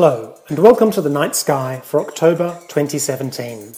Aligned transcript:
Hello, 0.00 0.36
and 0.48 0.60
welcome 0.60 0.92
to 0.92 1.02
the 1.02 1.10
night 1.10 1.34
sky 1.34 1.82
for 1.82 2.00
October 2.00 2.60
2017. 2.68 3.72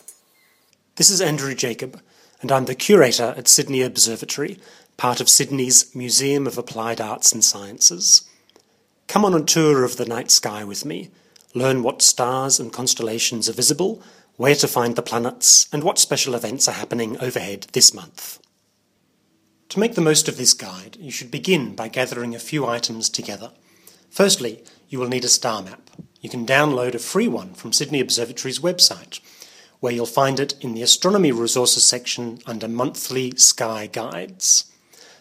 This 0.97 1.09
is 1.09 1.19
Andrew 1.19 1.55
Jacob, 1.55 1.99
and 2.43 2.53
I'm 2.53 2.67
the 2.67 2.75
curator 2.75 3.33
at 3.39 3.49
Sydney 3.49 3.81
Observatory, 3.81 4.59
part 4.99 5.23
of 5.23 5.31
Sydney's 5.31 5.97
Museum 5.97 6.47
of 6.47 6.59
Applied 6.59 7.01
Arts 7.01 7.33
and 7.33 7.43
Sciences. 7.43 8.29
Come 9.09 9.25
on 9.25 9.33
a 9.33 9.43
tour 9.43 9.83
of 9.83 9.97
the 9.97 10.05
night 10.05 10.31
sky 10.31 10.63
with 10.63 10.85
me, 10.85 11.09
learn 11.55 11.83
what 11.83 12.03
stars 12.03 12.61
and 12.61 12.71
constellations 12.71 13.49
are 13.49 13.55
visible, 13.55 14.03
where 14.37 14.57
to 14.57 14.69
find 14.69 14.97
the 14.97 15.01
planets, 15.01 15.71
and 15.73 15.83
what 15.83 15.99
special 15.99 16.35
events 16.35 16.69
are 16.69 16.73
happening 16.73 17.19
overhead 17.19 17.67
this 17.73 17.95
month. 17.95 18.41
To 19.71 19.81
make 19.81 19.95
the 19.95 20.03
most 20.03 20.29
of 20.29 20.37
this 20.37 20.53
guide, 20.53 20.99
you 21.01 21.11
should 21.11 21.31
begin 21.31 21.75
by 21.75 21.89
gathering 21.89 22.35
a 22.35 22.39
few 22.39 22.67
items 22.67 23.09
together. 23.09 23.53
Firstly, 24.11 24.63
you 24.91 24.99
will 24.99 25.09
need 25.09 25.25
a 25.25 25.29
star 25.29 25.63
map. 25.63 25.89
You 26.21 26.29
can 26.29 26.45
download 26.45 26.95
a 26.95 26.99
free 26.99 27.29
one 27.29 27.55
from 27.55 27.73
Sydney 27.73 27.99
Observatory's 28.01 28.61
website, 28.61 29.21
where 29.81 29.93
you'll 29.93 30.05
find 30.05 30.39
it 30.39 30.55
in 30.61 30.75
the 30.75 30.83
Astronomy 30.83 31.33
Resources 31.33 31.85
section 31.85 32.41
under 32.45 32.69
Monthly 32.69 33.33
Sky 33.37 33.87
Guides. 33.87 34.71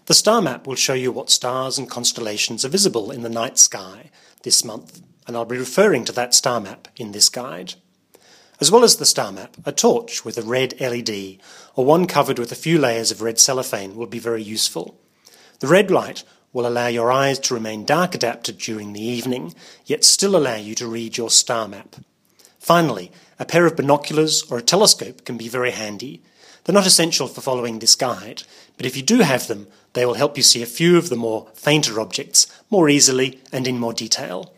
The 0.07 0.13
star 0.13 0.41
map 0.41 0.67
will 0.67 0.75
show 0.75 0.93
you 0.93 1.13
what 1.13 1.29
stars 1.29 1.77
and 1.77 1.89
constellations 1.89 2.65
are 2.65 2.69
visible 2.69 3.11
in 3.11 3.21
the 3.21 3.29
night 3.29 3.57
sky 3.57 4.11
this 4.43 4.65
month, 4.65 5.01
and 5.25 5.37
I'll 5.37 5.45
be 5.45 5.57
referring 5.57 6.03
to 6.05 6.11
that 6.13 6.33
star 6.33 6.59
map 6.59 6.89
in 6.97 7.13
this 7.13 7.29
guide. 7.29 7.75
As 8.59 8.69
well 8.69 8.83
as 8.83 8.97
the 8.97 9.05
star 9.05 9.31
map, 9.31 9.55
a 9.65 9.71
torch 9.71 10.25
with 10.25 10.37
a 10.37 10.41
red 10.41 10.81
LED 10.81 11.37
or 11.75 11.85
one 11.85 12.07
covered 12.07 12.39
with 12.39 12.51
a 12.51 12.55
few 12.55 12.77
layers 12.77 13.09
of 13.09 13.21
red 13.21 13.39
cellophane 13.39 13.95
will 13.95 14.07
be 14.07 14.19
very 14.19 14.43
useful. 14.43 14.99
The 15.59 15.67
red 15.67 15.89
light 15.89 16.25
will 16.51 16.67
allow 16.67 16.87
your 16.87 17.11
eyes 17.11 17.39
to 17.39 17.53
remain 17.53 17.85
dark 17.85 18.15
adapted 18.15 18.57
during 18.57 18.93
the 18.93 19.01
evening, 19.01 19.53
yet 19.85 20.03
still 20.03 20.35
allow 20.35 20.55
you 20.55 20.75
to 20.75 20.87
read 20.87 21.17
your 21.17 21.29
star 21.29 21.67
map. 21.67 21.95
Finally, 22.59 23.11
a 23.39 23.45
pair 23.45 23.65
of 23.65 23.75
binoculars 23.75 24.43
or 24.51 24.57
a 24.57 24.63
telescope 24.63 25.25
can 25.25 25.37
be 25.37 25.47
very 25.47 25.71
handy. 25.71 26.21
They're 26.63 26.73
not 26.73 26.87
essential 26.87 27.27
for 27.27 27.41
following 27.41 27.79
this 27.79 27.95
guide, 27.95 28.43
but 28.77 28.85
if 28.85 28.97
you 28.97 29.03
do 29.03 29.19
have 29.19 29.47
them, 29.47 29.67
they 29.93 30.05
will 30.05 30.15
help 30.15 30.37
you 30.37 30.43
see 30.43 30.61
a 30.61 30.67
few 30.67 30.97
of 30.97 31.09
the 31.09 31.15
more 31.15 31.47
fainter 31.53 31.99
objects 31.99 32.47
more 32.69 32.89
easily 32.89 33.39
and 33.51 33.67
in 33.67 33.79
more 33.79 33.93
detail. 33.93 34.53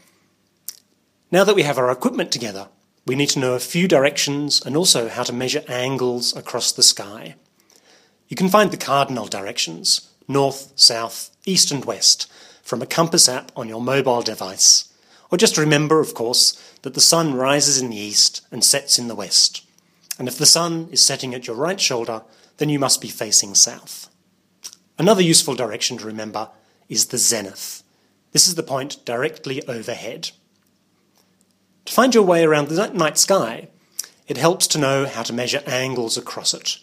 Now 1.32 1.44
that 1.44 1.56
we 1.56 1.64
have 1.64 1.78
our 1.78 1.92
equipment 1.92 2.32
together, 2.32 2.68
we 3.06 3.16
need 3.16 3.30
to 3.30 3.40
know 3.40 3.54
a 3.54 3.60
few 3.60 3.88
directions 3.88 4.62
and 4.66 4.76
also 4.76 5.10
how 5.10 5.24
to 5.24 5.34
measure 5.34 5.64
angles 5.68 6.36
across 6.36 6.72
the 6.72 6.84
sky. 6.84 7.36
You 8.28 8.36
can 8.36 8.50
find 8.50 8.72
the 8.72 8.78
cardinal 8.78 9.26
directions, 9.28 10.10
north, 10.28 10.72
south, 10.76 11.31
east, 11.46 11.72
and 11.72 11.86
west, 11.86 12.32
from 12.62 12.82
a 12.82 12.86
compass 12.86 13.28
app 13.28 13.52
on 13.56 13.68
your 13.68 13.82
mobile 13.82 14.22
device. 14.22 14.92
Or 15.32 15.38
just 15.38 15.58
remember, 15.58 16.00
of 16.00 16.14
course, 16.14 16.62
that 16.82 16.94
the 16.94 17.02
sun 17.02 17.34
rises 17.34 17.82
in 17.82 17.90
the 17.90 17.98
east 17.98 18.42
and 18.52 18.64
sets 18.64 19.00
in 19.00 19.08
the 19.08 19.16
west. 19.16 19.66
And 20.20 20.28
if 20.28 20.38
the 20.38 20.46
sun 20.46 20.90
is 20.92 21.02
setting 21.02 21.34
at 21.34 21.48
your 21.48 21.56
right 21.56 21.80
shoulder, 21.80 22.24
then 22.58 22.70
you 22.70 22.80
must 22.80 23.02
be 23.02 23.08
facing 23.08 23.56
south. 23.56 24.10
Another 25.00 25.22
useful 25.22 25.56
direction 25.56 25.98
to 25.98 26.06
remember 26.06 26.50
is 26.90 27.08
the 27.08 27.18
zenith. 27.18 27.82
This 28.34 28.48
is 28.48 28.56
the 28.56 28.64
point 28.64 29.04
directly 29.06 29.66
overhead. 29.68 30.32
To 31.86 31.94
find 31.94 32.14
your 32.14 32.24
way 32.24 32.44
around 32.44 32.68
the 32.68 32.88
night 32.90 33.18
sky, 33.18 33.70
it 34.28 34.38
helps 34.38 34.68
to 34.68 34.78
know 34.78 35.06
how 35.06 35.24
to 35.24 35.34
measure 35.34 35.64
angles 35.66 36.18
across 36.18 36.54
it. 36.54 36.78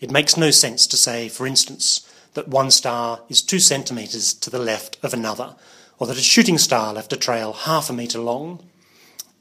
It 0.00 0.10
makes 0.10 0.36
no 0.36 0.50
sense 0.50 0.86
to 0.86 0.96
say, 0.96 1.28
for 1.28 1.46
instance, 1.46 2.08
that 2.34 2.48
one 2.48 2.70
star 2.70 3.20
is 3.28 3.40
two 3.40 3.58
centimetres 3.58 4.34
to 4.34 4.50
the 4.50 4.58
left 4.58 4.98
of 5.02 5.14
another, 5.14 5.56
or 5.98 6.06
that 6.06 6.18
a 6.18 6.20
shooting 6.20 6.58
star 6.58 6.92
left 6.92 7.12
a 7.12 7.16
trail 7.16 7.52
half 7.52 7.88
a 7.88 7.92
metre 7.92 8.18
long. 8.18 8.62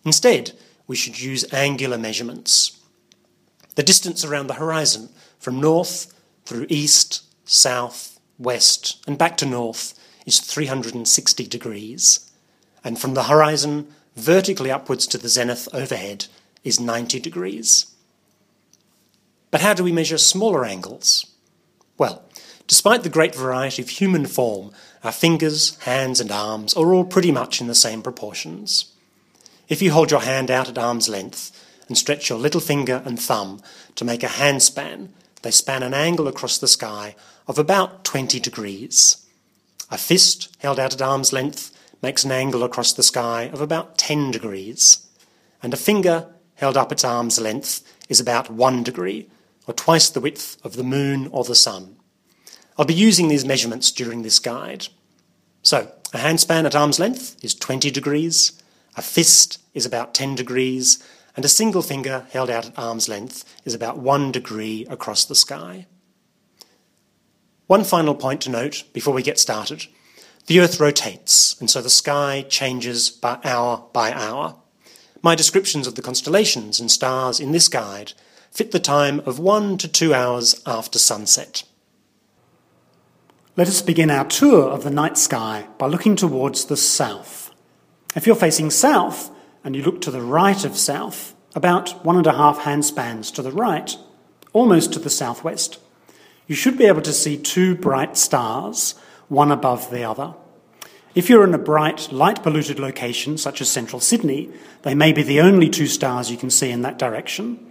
Instead, 0.05 0.53
we 0.87 0.95
should 0.95 1.19
use 1.19 1.51
angular 1.53 1.97
measurements. 1.97 2.79
The 3.75 3.83
distance 3.83 4.23
around 4.23 4.47
the 4.47 4.55
horizon 4.55 5.09
from 5.39 5.59
north 5.59 6.13
through 6.45 6.67
east, 6.69 7.23
south, 7.45 8.19
west, 8.37 9.03
and 9.07 9.17
back 9.17 9.37
to 9.37 9.45
north 9.45 9.99
is 10.25 10.39
360 10.39 11.47
degrees. 11.47 12.31
And 12.83 12.99
from 12.99 13.13
the 13.13 13.23
horizon 13.23 13.87
vertically 14.15 14.71
upwards 14.71 15.07
to 15.07 15.17
the 15.17 15.29
zenith 15.29 15.67
overhead 15.73 16.27
is 16.63 16.79
90 16.79 17.19
degrees. 17.19 17.87
But 19.51 19.61
how 19.61 19.73
do 19.73 19.83
we 19.83 19.91
measure 19.91 20.17
smaller 20.17 20.65
angles? 20.65 21.25
Well, 21.97 22.23
Despite 22.67 23.03
the 23.03 23.09
great 23.09 23.35
variety 23.35 23.81
of 23.81 23.89
human 23.89 24.25
form, 24.25 24.71
our 25.03 25.11
fingers, 25.11 25.77
hands, 25.81 26.19
and 26.19 26.31
arms 26.31 26.73
are 26.75 26.93
all 26.93 27.03
pretty 27.03 27.31
much 27.31 27.59
in 27.59 27.67
the 27.67 27.75
same 27.75 28.01
proportions. 28.01 28.93
If 29.67 29.81
you 29.81 29.91
hold 29.91 30.11
your 30.11 30.21
hand 30.21 30.49
out 30.49 30.69
at 30.69 30.77
arm's 30.77 31.09
length 31.09 31.51
and 31.87 31.97
stretch 31.97 32.29
your 32.29 32.39
little 32.39 32.61
finger 32.61 33.01
and 33.05 33.19
thumb 33.19 33.61
to 33.95 34.05
make 34.05 34.23
a 34.23 34.27
handspan, 34.27 35.09
they 35.41 35.51
span 35.51 35.83
an 35.83 35.93
angle 35.93 36.27
across 36.27 36.57
the 36.57 36.67
sky 36.67 37.15
of 37.47 37.59
about 37.59 38.05
20 38.05 38.39
degrees. 38.39 39.25
A 39.91 39.97
fist 39.97 40.55
held 40.59 40.79
out 40.79 40.93
at 40.93 41.01
arm's 41.01 41.33
length 41.33 41.71
makes 42.01 42.23
an 42.23 42.31
angle 42.31 42.63
across 42.63 42.93
the 42.93 43.03
sky 43.03 43.49
of 43.51 43.59
about 43.59 43.97
10 43.97 44.31
degrees, 44.31 45.05
and 45.61 45.73
a 45.73 45.77
finger 45.77 46.27
held 46.55 46.77
up 46.77 46.91
at 46.91 47.03
arm's 47.03 47.39
length 47.39 47.81
is 48.07 48.19
about 48.19 48.49
1 48.49 48.83
degree, 48.83 49.29
or 49.67 49.73
twice 49.73 50.09
the 50.09 50.21
width 50.21 50.57
of 50.63 50.75
the 50.75 50.83
moon 50.83 51.27
or 51.31 51.43
the 51.43 51.55
sun. 51.55 51.97
I'll 52.77 52.85
be 52.85 52.93
using 52.93 53.27
these 53.27 53.45
measurements 53.45 53.91
during 53.91 54.23
this 54.23 54.39
guide. 54.39 54.87
So, 55.61 55.91
a 56.13 56.17
handspan 56.17 56.65
at 56.65 56.75
arm's 56.75 56.99
length 56.99 57.43
is 57.43 57.53
20 57.55 57.91
degrees, 57.91 58.61
a 58.95 59.01
fist 59.01 59.61
is 59.73 59.85
about 59.85 60.13
10 60.13 60.35
degrees, 60.35 61.03
and 61.35 61.43
a 61.43 61.49
single 61.49 61.81
finger 61.81 62.27
held 62.31 62.49
out 62.49 62.67
at 62.67 62.77
arm's 62.77 63.09
length 63.09 63.43
is 63.65 63.73
about 63.73 63.97
1 63.97 64.31
degree 64.31 64.85
across 64.89 65.25
the 65.25 65.35
sky. 65.35 65.87
One 67.67 67.83
final 67.83 68.13
point 68.13 68.41
to 68.41 68.51
note 68.51 68.83
before 68.93 69.13
we 69.13 69.23
get 69.23 69.39
started. 69.39 69.87
The 70.47 70.59
Earth 70.59 70.79
rotates, 70.79 71.59
and 71.59 71.69
so 71.69 71.81
the 71.81 71.89
sky 71.89 72.45
changes 72.49 73.09
by 73.09 73.39
hour 73.43 73.85
by 73.93 74.11
hour. 74.11 74.57
My 75.21 75.35
descriptions 75.35 75.87
of 75.87 75.95
the 75.95 76.01
constellations 76.01 76.79
and 76.79 76.91
stars 76.91 77.39
in 77.39 77.53
this 77.53 77.69
guide 77.69 78.11
fit 78.51 78.71
the 78.71 78.79
time 78.79 79.21
of 79.21 79.39
one 79.39 79.77
to 79.77 79.87
two 79.87 80.13
hours 80.13 80.61
after 80.65 80.99
sunset. 80.99 81.63
Let 83.55 83.67
us 83.67 83.83
begin 83.83 84.09
our 84.09 84.25
tour 84.25 84.63
of 84.63 84.83
the 84.83 84.89
night 84.89 85.15
sky 85.15 85.67
by 85.77 85.85
looking 85.85 86.15
towards 86.15 86.65
the 86.65 86.75
south. 86.75 87.51
If 88.15 88.25
you're 88.25 88.35
facing 88.35 88.71
south 88.71 89.29
and 89.63 89.75
you 89.75 89.83
look 89.83 90.01
to 90.01 90.09
the 90.09 90.23
right 90.23 90.65
of 90.65 90.75
south, 90.75 91.35
about 91.53 92.03
one 92.03 92.17
and 92.17 92.25
a 92.25 92.33
half 92.33 92.61
handspans 92.61 93.31
to 93.35 93.43
the 93.43 93.51
right, 93.51 93.95
almost 94.53 94.91
to 94.93 94.99
the 94.99 95.11
southwest, 95.11 95.77
you 96.47 96.55
should 96.55 96.79
be 96.79 96.85
able 96.85 97.03
to 97.03 97.13
see 97.13 97.37
two 97.37 97.75
bright 97.75 98.17
stars, 98.17 98.95
one 99.27 99.51
above 99.51 99.91
the 99.91 100.03
other. 100.03 100.33
If 101.13 101.29
you're 101.29 101.43
in 101.43 101.53
a 101.53 101.59
bright, 101.59 102.11
light 102.11 102.41
polluted 102.41 102.79
location, 102.79 103.37
such 103.37 103.61
as 103.61 103.69
central 103.69 103.99
Sydney, 103.99 104.49
they 104.81 104.95
may 104.95 105.13
be 105.13 105.21
the 105.21 105.41
only 105.41 105.69
two 105.69 105.85
stars 105.85 106.31
you 106.31 106.37
can 106.37 106.49
see 106.49 106.71
in 106.71 106.81
that 106.81 106.97
direction. 106.97 107.63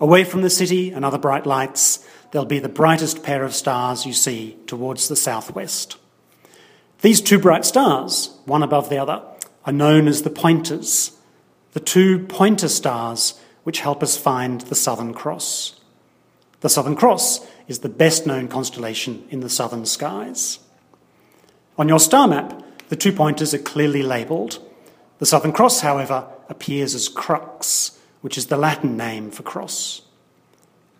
Away 0.00 0.24
from 0.24 0.42
the 0.42 0.50
city 0.50 0.90
and 0.90 1.04
other 1.04 1.16
bright 1.16 1.46
lights, 1.46 2.04
they'll 2.32 2.44
be 2.44 2.58
the 2.58 2.68
brightest 2.68 3.22
pair 3.22 3.44
of 3.44 3.54
stars 3.54 4.04
you 4.04 4.12
see 4.12 4.56
towards 4.66 5.08
the 5.08 5.16
southwest. 5.16 5.96
These 7.02 7.20
two 7.20 7.38
bright 7.38 7.64
stars, 7.64 8.36
one 8.44 8.62
above 8.62 8.88
the 8.88 8.98
other, 8.98 9.22
are 9.64 9.72
known 9.72 10.08
as 10.08 10.22
the 10.22 10.30
pointers, 10.30 11.16
the 11.72 11.80
two 11.80 12.26
pointer 12.26 12.68
stars 12.68 13.40
which 13.62 13.80
help 13.80 14.02
us 14.02 14.16
find 14.16 14.62
the 14.62 14.74
Southern 14.74 15.14
Cross. 15.14 15.80
The 16.60 16.68
Southern 16.68 16.96
Cross 16.96 17.46
is 17.68 17.80
the 17.80 17.88
best 17.88 18.26
known 18.26 18.48
constellation 18.48 19.26
in 19.30 19.40
the 19.40 19.48
southern 19.48 19.86
skies. 19.86 20.58
On 21.78 21.88
your 21.88 22.00
star 22.00 22.26
map, 22.26 22.62
the 22.88 22.96
two 22.96 23.12
pointers 23.12 23.54
are 23.54 23.58
clearly 23.58 24.02
labelled. 24.02 24.58
The 25.18 25.26
Southern 25.26 25.52
Cross, 25.52 25.80
however, 25.80 26.26
appears 26.48 26.94
as 26.94 27.08
crux, 27.08 27.98
which 28.20 28.36
is 28.36 28.46
the 28.46 28.56
Latin 28.56 28.96
name 28.96 29.30
for 29.30 29.42
cross. 29.42 30.02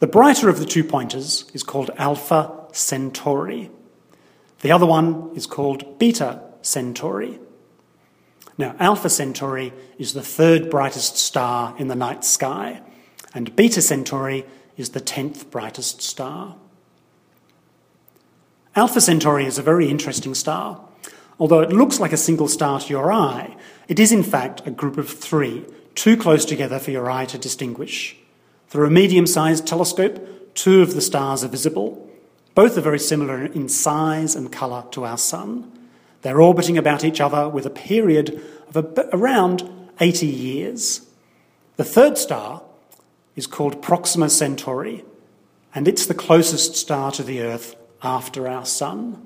The 0.03 0.09
brighter 0.09 0.49
of 0.49 0.59
the 0.59 0.67
two 0.67 0.83
pointers 0.83 1.45
is 1.55 1.63
called 1.63 1.93
Alpha 1.97 2.51
Centauri. 2.73 3.71
The 4.63 4.73
other 4.73 4.85
one 4.85 5.31
is 5.37 5.47
called 5.47 6.01
Beta 6.01 6.43
Centauri. 6.61 7.39
Now, 8.59 8.75
Alpha 8.81 9.09
Centauri 9.09 9.73
is 9.99 10.13
the 10.13 10.21
third 10.21 10.71
brightest 10.71 11.19
star 11.19 11.77
in 11.79 11.87
the 11.87 11.95
night 11.95 12.25
sky, 12.25 12.83
and 13.33 13.55
Beta 13.55 13.81
Centauri 13.81 14.45
is 14.77 14.89
the 14.89 15.01
tenth 15.01 15.53
brightest 15.53 16.03
star. 16.03 16.57
Alpha 18.75 19.01
Centauri 19.01 19.47
is 19.47 19.57
a 19.57 19.63
very 19.63 19.89
interesting 19.89 20.35
star. 20.35 20.85
Although 21.39 21.61
it 21.61 21.71
looks 21.71 22.01
like 22.01 22.13
a 22.13 22.17
single 22.17 22.49
star 22.49 22.81
to 22.81 22.89
your 22.89 23.13
eye, 23.13 23.57
it 23.87 24.01
is 24.01 24.11
in 24.11 24.25
fact 24.25 24.67
a 24.67 24.73
group 24.73 24.99
of 24.99 25.09
three, 25.09 25.65
too 25.95 26.17
close 26.17 26.45
together 26.45 26.81
for 26.81 26.91
your 26.91 27.09
eye 27.09 27.27
to 27.27 27.39
distinguish. 27.39 28.17
Through 28.73 28.87
a 28.87 28.91
medium 28.91 29.27
sized 29.27 29.67
telescope, 29.67 30.55
two 30.55 30.81
of 30.81 30.95
the 30.95 31.03
stars 31.03 31.45
are 31.45 31.49
visible. 31.49 32.09
Both 32.55 32.79
are 32.79 32.81
very 32.81 32.99
similar 32.99 33.45
in 33.45 33.69
size 33.69 34.35
and 34.35 34.51
colour 34.51 34.87
to 34.93 35.05
our 35.05 35.19
Sun. 35.19 35.71
They're 36.23 36.41
orbiting 36.41 36.79
about 36.79 37.05
each 37.05 37.21
other 37.21 37.51
with 37.51 37.67
a 37.67 37.71
period 37.71 38.43
of 38.75 38.99
around 39.13 39.71
80 40.01 40.27
years. 40.27 41.07
The 41.77 41.85
third 41.85 42.17
star 42.17 42.63
is 43.37 43.47
called 43.47 43.83
Proxima 43.83 44.31
Centauri, 44.31 45.05
and 45.75 45.87
it's 45.87 46.07
the 46.07 46.15
closest 46.15 46.75
star 46.75 47.13
to 47.13 47.23
the 47.23 47.43
Earth 47.43 47.77
after 48.03 48.49
our 48.49 48.65
Sun. 48.65 49.21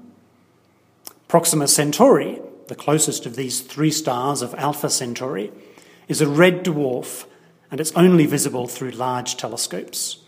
Proxima 1.28 1.68
Centauri, 1.68 2.40
the 2.66 2.74
closest 2.74 3.26
of 3.26 3.36
these 3.36 3.60
three 3.60 3.92
stars 3.92 4.42
of 4.42 4.56
Alpha 4.56 4.90
Centauri, 4.90 5.52
is 6.08 6.20
a 6.20 6.26
red 6.26 6.64
dwarf 6.64 7.26
and 7.70 7.80
it's 7.80 7.92
only 7.92 8.26
visible 8.26 8.66
through 8.66 8.90
large 8.90 9.36
telescopes. 9.36 10.18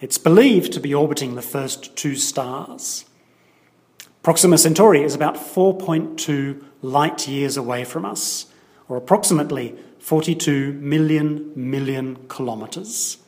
It's 0.00 0.18
believed 0.18 0.72
to 0.72 0.80
be 0.80 0.94
orbiting 0.94 1.34
the 1.34 1.42
first 1.42 1.96
two 1.96 2.14
stars. 2.14 3.04
Proxima 4.22 4.58
Centauri 4.58 5.02
is 5.02 5.14
about 5.14 5.36
4.2 5.36 6.62
light 6.82 7.26
years 7.26 7.56
away 7.56 7.84
from 7.84 8.04
us, 8.04 8.46
or 8.88 8.96
approximately 8.96 9.74
42 9.98 10.72
million 10.74 11.52
million 11.54 12.16
kilometres. 12.28 13.18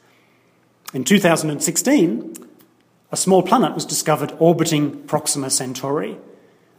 In 0.93 1.05
2016, 1.05 2.35
a 3.13 3.17
small 3.17 3.43
planet 3.43 3.75
was 3.75 3.85
discovered 3.85 4.33
orbiting 4.39 5.03
Proxima 5.05 5.51
Centauri, 5.51 6.19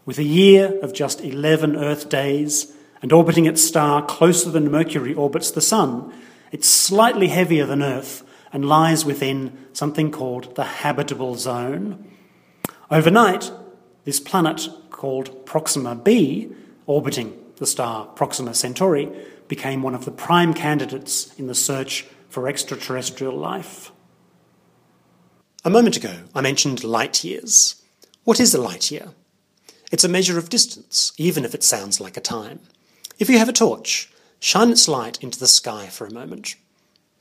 with 0.05 0.17
a 0.17 0.23
year 0.23 0.79
of 0.81 0.93
just 0.93 1.21
11 1.21 1.75
Earth 1.75 2.09
days 2.09 2.73
and 3.01 3.11
orbiting 3.11 3.45
its 3.45 3.63
star 3.63 4.05
closer 4.05 4.49
than 4.49 4.71
Mercury 4.71 5.13
orbits 5.13 5.51
the 5.51 5.61
Sun. 5.61 6.13
It's 6.51 6.67
slightly 6.67 7.29
heavier 7.29 7.65
than 7.65 7.81
Earth 7.81 8.23
and 8.51 8.67
lies 8.67 9.05
within 9.05 9.57
something 9.73 10.11
called 10.11 10.55
the 10.55 10.65
habitable 10.65 11.35
zone. 11.35 12.11
Overnight, 12.89 13.51
this 14.03 14.19
planet, 14.19 14.67
called 14.89 15.45
Proxima 15.45 15.95
b, 15.95 16.51
orbiting 16.85 17.37
the 17.55 17.65
star 17.65 18.05
Proxima 18.05 18.53
Centauri, 18.53 19.09
became 19.47 19.81
one 19.81 19.95
of 19.95 20.05
the 20.05 20.11
prime 20.11 20.53
candidates 20.53 21.33
in 21.39 21.47
the 21.47 21.55
search 21.55 22.05
for 22.29 22.47
extraterrestrial 22.47 23.35
life. 23.35 23.91
A 25.63 25.69
moment 25.69 25.95
ago, 25.95 26.13
I 26.35 26.41
mentioned 26.41 26.83
light 26.83 27.23
years. 27.23 27.81
What 28.23 28.39
is 28.39 28.53
a 28.53 28.61
light 28.61 28.91
year? 28.91 29.09
It's 29.91 30.03
a 30.03 30.09
measure 30.09 30.37
of 30.37 30.49
distance, 30.49 31.13
even 31.17 31.45
if 31.45 31.55
it 31.55 31.63
sounds 31.63 32.01
like 32.01 32.17
a 32.17 32.21
time. 32.21 32.59
If 33.19 33.29
you 33.29 33.37
have 33.37 33.49
a 33.49 33.53
torch, 33.53 34.10
shine 34.41 34.71
its 34.71 34.87
light 34.87 35.23
into 35.23 35.39
the 35.39 35.47
sky 35.47 35.85
for 35.85 36.05
a 36.05 36.13
moment. 36.13 36.55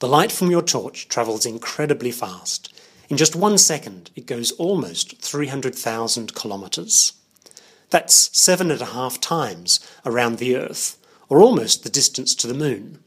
The 0.01 0.09
light 0.09 0.33
from 0.33 0.51
your 0.51 0.63
torch 0.63 1.07
travels 1.07 1.45
incredibly 1.45 2.11
fast. 2.11 2.75
In 3.11 3.19
just 3.19 3.37
one 3.37 3.59
second, 3.59 4.11
it 4.17 4.27
goes 4.27 4.53
almost 4.53 5.21
300,000 5.21 6.35
kilometres. 6.35 7.13
That's 7.91 8.37
seven 8.37 8.71
and 8.71 8.81
a 8.81 8.87
half 8.87 9.21
times 9.21 9.81
around 10.07 10.39
the 10.39 10.57
Earth, 10.57 10.97
or 11.29 11.43
almost 11.43 11.83
the 11.83 11.91
distance 11.91 12.35
to 12.37 12.47
the 12.47 12.55
Moon. 12.55 13.01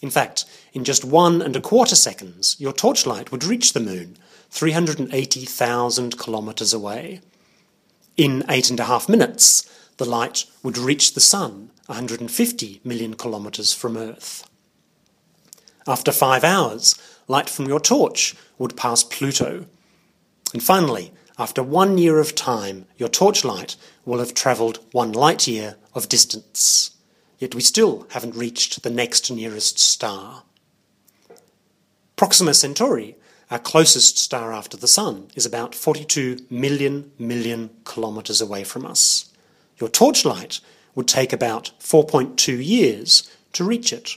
In 0.00 0.08
fact, 0.08 0.46
in 0.72 0.82
just 0.82 1.04
one 1.04 1.42
and 1.42 1.54
a 1.54 1.60
quarter 1.60 1.96
seconds, 1.96 2.56
your 2.58 2.72
torchlight 2.72 3.30
would 3.30 3.44
reach 3.44 3.74
the 3.74 3.80
Moon, 3.80 4.16
380,000 4.48 6.18
kilometres 6.18 6.72
away. 6.72 7.20
In 8.16 8.42
eight 8.48 8.70
and 8.70 8.80
a 8.80 8.84
half 8.84 9.08
minutes, 9.08 9.68
the 9.98 10.06
light 10.06 10.46
would 10.62 10.78
reach 10.78 11.12
the 11.12 11.20
Sun, 11.20 11.70
150 11.90 12.80
million 12.84 13.14
kilometres 13.14 13.74
from 13.74 13.96
Earth. 13.96 14.48
After 15.88 16.12
five 16.12 16.44
hours, 16.44 16.94
light 17.26 17.50
from 17.50 17.66
your 17.66 17.80
torch 17.80 18.36
would 18.58 18.76
pass 18.76 19.02
Pluto. 19.02 19.66
And 20.52 20.62
finally, 20.62 21.12
after 21.36 21.64
one 21.64 21.98
year 21.98 22.20
of 22.20 22.36
time, 22.36 22.86
your 22.96 23.08
torchlight 23.08 23.74
will 24.04 24.20
have 24.20 24.34
travelled 24.34 24.78
one 24.92 25.12
light 25.12 25.48
year 25.48 25.76
of 25.92 26.08
distance. 26.08 26.92
Yet 27.40 27.56
we 27.56 27.60
still 27.60 28.06
haven't 28.10 28.36
reached 28.36 28.84
the 28.84 28.90
next 28.90 29.28
nearest 29.28 29.80
star. 29.80 30.44
Proxima 32.14 32.54
Centauri, 32.54 33.16
our 33.50 33.58
closest 33.58 34.16
star 34.16 34.52
after 34.52 34.76
the 34.76 34.86
Sun, 34.86 35.28
is 35.34 35.44
about 35.44 35.74
42 35.74 36.46
million 36.50 37.10
million 37.18 37.70
kilometres 37.84 38.40
away 38.40 38.62
from 38.62 38.86
us. 38.86 39.32
Your 39.78 39.88
torchlight 39.88 40.60
would 40.94 41.08
take 41.08 41.32
about 41.32 41.72
4.2 41.80 42.64
years 42.64 43.30
to 43.52 43.64
reach 43.64 43.92
it. 43.92 44.16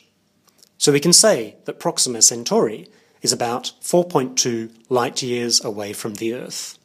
So 0.77 0.91
we 0.91 0.99
can 0.99 1.13
say 1.13 1.55
that 1.65 1.79
Proxima 1.79 2.21
Centauri 2.21 2.87
is 3.21 3.31
about 3.31 3.71
4.2 3.81 4.69
light 4.89 5.21
years 5.21 5.63
away 5.63 5.93
from 5.93 6.15
the 6.15 6.33
Earth. 6.33 6.77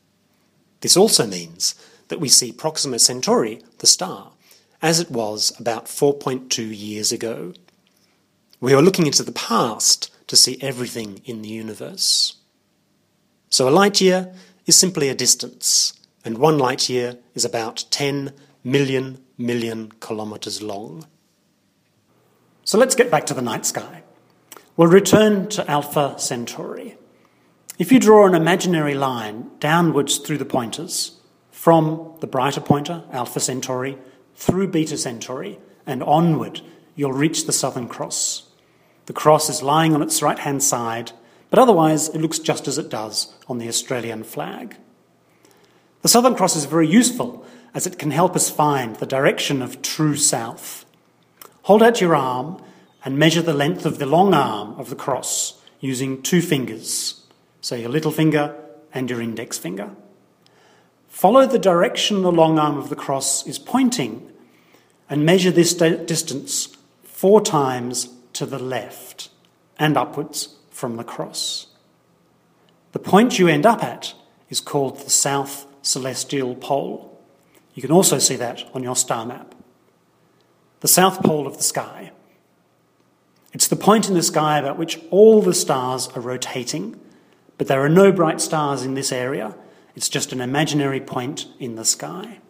This 0.80 0.96
also 0.96 1.26
means 1.26 1.74
that 2.08 2.20
we 2.20 2.28
see 2.28 2.52
Proxima 2.52 2.98
Centauri, 2.98 3.62
the 3.78 3.86
star, 3.86 4.32
as 4.80 5.00
it 5.00 5.10
was 5.10 5.52
about 5.58 5.86
4.2 5.86 6.78
years 6.78 7.10
ago. 7.10 7.54
We 8.60 8.72
are 8.72 8.82
looking 8.82 9.06
into 9.06 9.22
the 9.22 9.32
past 9.32 10.10
to 10.28 10.36
see 10.36 10.58
everything 10.60 11.20
in 11.24 11.42
the 11.42 11.48
universe. 11.48 12.36
So 13.50 13.68
a 13.68 13.70
light 13.70 14.00
year 14.00 14.32
is 14.66 14.76
simply 14.76 15.08
a 15.08 15.14
distance, 15.14 15.92
and 16.24 16.38
one 16.38 16.58
light 16.58 16.88
year 16.88 17.18
is 17.34 17.44
about 17.44 17.84
10 17.90 18.32
million 18.62 19.24
million 19.38 19.92
kilometres 20.00 20.60
long. 20.60 21.06
So 22.64 22.76
let's 22.76 22.94
get 22.94 23.10
back 23.10 23.24
to 23.26 23.34
the 23.34 23.40
night 23.40 23.64
sky. 23.64 24.02
We'll 24.76 24.88
return 24.88 25.48
to 25.50 25.68
Alpha 25.70 26.16
Centauri. 26.18 26.96
If 27.78 27.92
you 27.92 28.00
draw 28.00 28.26
an 28.26 28.34
imaginary 28.34 28.94
line 28.94 29.50
downwards 29.60 30.18
through 30.18 30.38
the 30.38 30.44
pointers, 30.44 31.18
from 31.52 32.14
the 32.20 32.26
brighter 32.26 32.60
pointer, 32.60 33.04
Alpha 33.12 33.40
Centauri, 33.40 33.98
through 34.34 34.68
Beta 34.68 34.96
Centauri, 34.96 35.58
and 35.86 36.02
onward, 36.02 36.60
you'll 36.94 37.12
reach 37.12 37.46
the 37.46 37.52
Southern 37.52 37.88
Cross. 37.88 38.44
The 39.06 39.12
cross 39.12 39.48
is 39.48 39.62
lying 39.62 39.94
on 39.94 40.02
its 40.02 40.20
right 40.20 40.38
hand 40.38 40.62
side, 40.62 41.12
but 41.50 41.58
otherwise 41.58 42.08
it 42.10 42.20
looks 42.20 42.38
just 42.38 42.68
as 42.68 42.76
it 42.78 42.90
does 42.90 43.32
on 43.48 43.58
the 43.58 43.68
Australian 43.68 44.22
flag. 44.22 44.76
The 46.02 46.08
Southern 46.08 46.34
Cross 46.34 46.56
is 46.56 46.64
very 46.66 46.86
useful 46.86 47.46
as 47.74 47.86
it 47.86 47.98
can 47.98 48.10
help 48.10 48.34
us 48.34 48.50
find 48.50 48.96
the 48.96 49.06
direction 49.06 49.62
of 49.62 49.82
true 49.82 50.16
south. 50.16 50.84
Hold 51.62 51.82
out 51.82 52.00
your 52.00 52.16
arm 52.16 52.62
and 53.04 53.18
measure 53.18 53.42
the 53.42 53.54
length 53.54 53.86
of 53.86 53.98
the 53.98 54.06
long 54.06 54.34
arm 54.34 54.78
of 54.78 54.90
the 54.90 54.96
cross 54.96 55.60
using 55.80 56.22
two 56.22 56.42
fingers, 56.42 57.24
so 57.60 57.74
your 57.74 57.90
little 57.90 58.10
finger 58.10 58.54
and 58.92 59.08
your 59.08 59.20
index 59.20 59.58
finger. 59.58 59.90
Follow 61.08 61.46
the 61.46 61.58
direction 61.58 62.22
the 62.22 62.32
long 62.32 62.58
arm 62.58 62.78
of 62.78 62.88
the 62.88 62.96
cross 62.96 63.46
is 63.46 63.58
pointing 63.58 64.30
and 65.10 65.24
measure 65.24 65.50
this 65.50 65.74
distance 65.74 66.76
four 67.02 67.40
times 67.40 68.08
to 68.32 68.46
the 68.46 68.58
left 68.58 69.30
and 69.78 69.96
upwards 69.96 70.56
from 70.70 70.96
the 70.96 71.04
cross. 71.04 71.66
The 72.92 72.98
point 72.98 73.38
you 73.38 73.48
end 73.48 73.66
up 73.66 73.82
at 73.82 74.14
is 74.48 74.60
called 74.60 75.00
the 75.00 75.10
south 75.10 75.66
celestial 75.82 76.54
pole. 76.54 77.07
You 77.78 77.82
can 77.82 77.92
also 77.92 78.18
see 78.18 78.34
that 78.34 78.68
on 78.74 78.82
your 78.82 78.96
star 78.96 79.24
map. 79.24 79.54
The 80.80 80.88
south 80.88 81.22
pole 81.22 81.46
of 81.46 81.56
the 81.56 81.62
sky 81.62 82.10
it's 83.52 83.68
the 83.68 83.76
point 83.76 84.08
in 84.08 84.14
the 84.14 84.22
sky 84.24 84.58
about 84.58 84.78
which 84.78 84.98
all 85.10 85.40
the 85.40 85.54
stars 85.54 86.08
are 86.08 86.20
rotating, 86.20 86.98
but 87.56 87.68
there 87.68 87.80
are 87.80 87.88
no 87.88 88.10
bright 88.10 88.40
stars 88.40 88.82
in 88.82 88.94
this 88.94 89.12
area. 89.12 89.54
It's 89.94 90.08
just 90.08 90.32
an 90.32 90.40
imaginary 90.40 91.00
point 91.00 91.46
in 91.60 91.76
the 91.76 91.84
sky. 91.84 92.40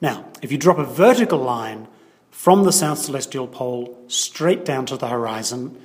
Now, 0.00 0.26
if 0.42 0.50
you 0.50 0.58
drop 0.58 0.78
a 0.78 0.84
vertical 0.84 1.38
line 1.38 1.86
from 2.32 2.64
the 2.64 2.72
south 2.72 2.98
celestial 2.98 3.46
pole 3.46 3.96
straight 4.08 4.64
down 4.64 4.86
to 4.86 4.96
the 4.96 5.06
horizon, 5.06 5.80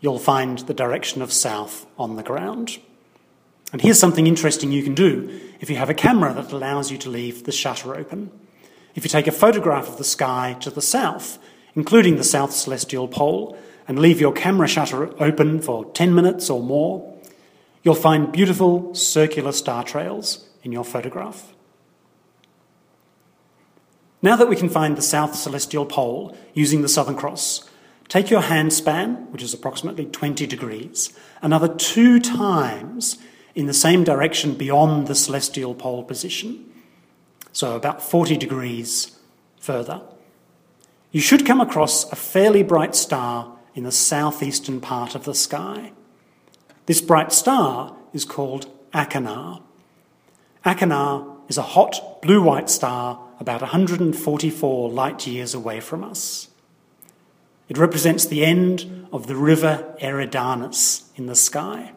you'll 0.00 0.18
find 0.18 0.58
the 0.58 0.74
direction 0.74 1.22
of 1.22 1.32
south 1.32 1.86
on 1.98 2.16
the 2.16 2.22
ground. 2.22 2.78
And 3.72 3.82
here's 3.82 3.98
something 3.98 4.26
interesting 4.26 4.72
you 4.72 4.82
can 4.82 4.94
do 4.94 5.40
if 5.60 5.68
you 5.68 5.76
have 5.76 5.90
a 5.90 5.94
camera 5.94 6.32
that 6.34 6.52
allows 6.52 6.90
you 6.90 6.98
to 6.98 7.10
leave 7.10 7.44
the 7.44 7.52
shutter 7.52 7.94
open. 7.94 8.30
If 8.94 9.04
you 9.04 9.10
take 9.10 9.26
a 9.26 9.32
photograph 9.32 9.88
of 9.88 9.98
the 9.98 10.04
sky 10.04 10.56
to 10.60 10.70
the 10.70 10.82
south, 10.82 11.38
including 11.74 12.16
the 12.16 12.24
south 12.24 12.52
celestial 12.52 13.08
pole, 13.08 13.58
and 13.86 13.98
leave 13.98 14.20
your 14.20 14.32
camera 14.32 14.68
shutter 14.68 15.14
open 15.22 15.60
for 15.60 15.84
10 15.92 16.14
minutes 16.14 16.50
or 16.50 16.62
more, 16.62 17.18
you'll 17.82 17.94
find 17.94 18.32
beautiful 18.32 18.94
circular 18.94 19.52
star 19.52 19.84
trails 19.84 20.48
in 20.62 20.72
your 20.72 20.84
photograph. 20.84 21.54
Now 24.20 24.36
that 24.36 24.48
we 24.48 24.56
can 24.56 24.68
find 24.68 24.96
the 24.96 25.02
south 25.02 25.36
celestial 25.36 25.86
pole 25.86 26.36
using 26.52 26.82
the 26.82 26.88
Southern 26.88 27.14
Cross, 27.14 27.68
take 28.08 28.30
your 28.30 28.40
hand 28.40 28.72
span, 28.72 29.30
which 29.30 29.42
is 29.42 29.54
approximately 29.54 30.06
20 30.06 30.46
degrees, 30.46 31.16
another 31.40 31.68
two 31.68 32.18
times 32.18 33.18
in 33.58 33.66
the 33.66 33.74
same 33.74 34.04
direction 34.04 34.54
beyond 34.54 35.06
the 35.06 35.14
celestial 35.14 35.74
pole 35.74 36.04
position, 36.04 36.64
so 37.52 37.74
about 37.74 38.00
40 38.00 38.36
degrees 38.36 39.18
further 39.60 40.00
you 41.10 41.20
should 41.20 41.46
come 41.46 41.60
across 41.60 42.10
a 42.12 42.16
fairly 42.16 42.62
bright 42.62 42.94
star 42.94 43.56
in 43.74 43.84
the 43.84 43.92
southeastern 43.92 44.80
part 44.80 45.14
of 45.14 45.24
the 45.24 45.34
sky. 45.34 45.92
This 46.86 47.00
bright 47.00 47.32
star 47.32 47.96
is 48.12 48.24
called 48.24 48.66
Achernar. 48.92 49.62
Achernar 50.64 51.36
is 51.48 51.56
a 51.56 51.62
hot 51.62 52.20
blue 52.20 52.42
white 52.42 52.68
star 52.68 53.20
about 53.40 53.62
144 53.62 54.90
light 54.90 55.26
years 55.26 55.54
away 55.54 55.80
from 55.80 56.04
us. 56.04 56.48
It 57.68 57.78
represents 57.78 58.26
the 58.26 58.44
end 58.44 59.06
of 59.12 59.26
the 59.26 59.36
river 59.36 59.94
Eridanus 60.00 61.04
in 61.16 61.26
the 61.26 61.36
sky. 61.36 61.92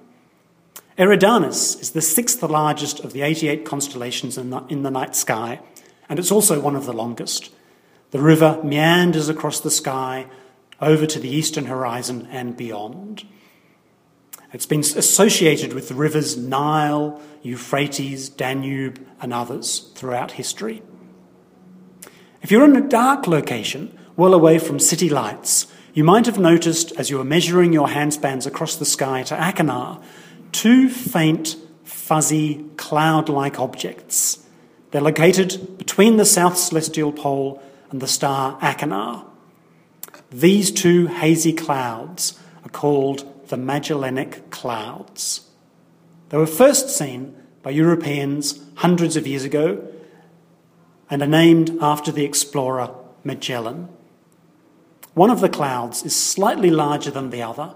Eridanus 0.98 1.80
is 1.82 1.92
the 1.92 2.02
sixth 2.02 2.44
largest 2.44 3.00
of 3.00 3.14
the 3.14 3.22
88 3.22 3.66
constellations 3.66 4.38
in 4.38 4.50
the, 4.50 4.64
in 4.68 4.84
the 4.84 4.92
night 4.92 5.16
sky, 5.16 5.62
and 6.10 6.20
it's 6.20 6.32
also 6.32 6.60
one 6.60 6.76
of 6.76 6.86
the 6.86 6.94
longest. 6.94 7.52
The 8.12 8.20
river 8.20 8.60
meanders 8.64 9.30
across 9.30 9.62
the 9.62 9.72
sky 9.72 10.28
over 10.82 11.06
to 11.06 11.20
the 11.20 11.30
eastern 11.30 11.66
horizon 11.66 12.28
and 12.30 12.58
beyond. 12.58 13.26
It's 14.52 14.66
been 14.66 14.82
associated 14.82 15.72
with 15.72 15.88
the 15.88 15.96
rivers 15.96 16.36
Nile, 16.36 17.22
Euphrates, 17.42 18.28
Danube, 18.28 19.00
and 19.22 19.34
others 19.34 19.92
throughout 19.96 20.32
history. 20.32 20.84
If 22.42 22.52
you're 22.52 22.66
in 22.66 22.76
a 22.76 22.82
dark 22.82 23.28
location, 23.28 23.98
well 24.18 24.34
away 24.34 24.60
from 24.60 24.80
city 24.80 25.08
lights, 25.08 25.68
you 25.94 26.04
might 26.04 26.26
have 26.26 26.40
noticed 26.40 26.92
as 26.94 27.10
you 27.10 27.18
were 27.18 27.24
measuring 27.24 27.72
your 27.72 27.88
handspans 27.88 28.46
across 28.46 28.76
the 28.76 28.86
sky 28.86 29.24
to 29.24 29.36
Achernar 29.36 30.04
two 30.52 30.90
faint, 30.90 31.56
fuzzy, 31.84 32.66
cloud 32.78 33.30
like 33.30 33.60
objects. 33.60 34.46
They're 34.92 35.02
located 35.02 35.78
between 35.78 36.18
the 36.18 36.26
south 36.26 36.58
celestial 36.58 37.12
pole 37.12 37.62
and 37.90 38.02
the 38.02 38.08
star 38.08 38.60
Achernar. 38.60 39.26
These 40.30 40.72
two 40.72 41.08
hazy 41.08 41.54
clouds 41.54 42.40
are 42.64 42.70
called 42.70 43.48
the 43.50 43.58
Magellanic 43.58 44.50
Clouds. 44.50 45.50
They 46.30 46.38
were 46.38 46.48
first 46.48 46.90
seen 46.90 47.36
by 47.64 47.72
Europeans 47.72 48.60
hundreds 48.76 49.18
of 49.18 49.28
years 49.28 49.44
ago 49.44 49.88
and 51.10 51.22
are 51.22 51.28
named 51.28 51.78
after 51.82 52.12
the 52.12 52.24
explorer 52.24 52.96
Magellan. 53.24 53.90
One 55.14 55.30
of 55.30 55.42
the 55.42 55.50
clouds 55.50 56.04
is 56.06 56.16
slightly 56.16 56.70
larger 56.70 57.12
than 57.12 57.30
the 57.30 57.42
other. 57.42 57.76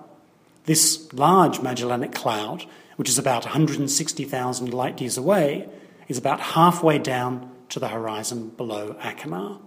This 0.65 1.11
large 1.13 1.61
Magellanic 1.61 2.11
Cloud, 2.13 2.65
which 2.95 3.09
is 3.09 3.17
about 3.17 3.45
160,000 3.45 4.73
light 4.73 4.99
years 4.99 5.17
away, 5.17 5.69
is 6.07 6.17
about 6.17 6.39
halfway 6.39 6.97
down 6.97 7.51
to 7.69 7.79
the 7.79 7.89
horizon 7.89 8.49
below 8.49 8.95
Achernar. 8.99 9.59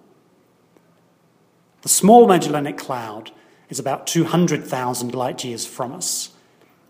The 1.83 1.89
small 1.89 2.27
Magellanic 2.27 2.77
Cloud 2.77 3.31
is 3.69 3.79
about 3.79 4.07
200,000 4.07 5.15
light 5.15 5.45
years 5.45 5.67
from 5.67 5.93
us. 5.93 6.31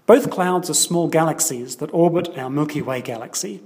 Both 0.07 0.31
clouds 0.31 0.71
are 0.71 0.75
small 0.75 1.09
galaxies 1.09 1.77
that 1.77 1.93
orbit 1.93 2.37
our 2.39 2.49
Milky 2.49 2.81
Way 2.81 3.03
galaxy, 3.03 3.63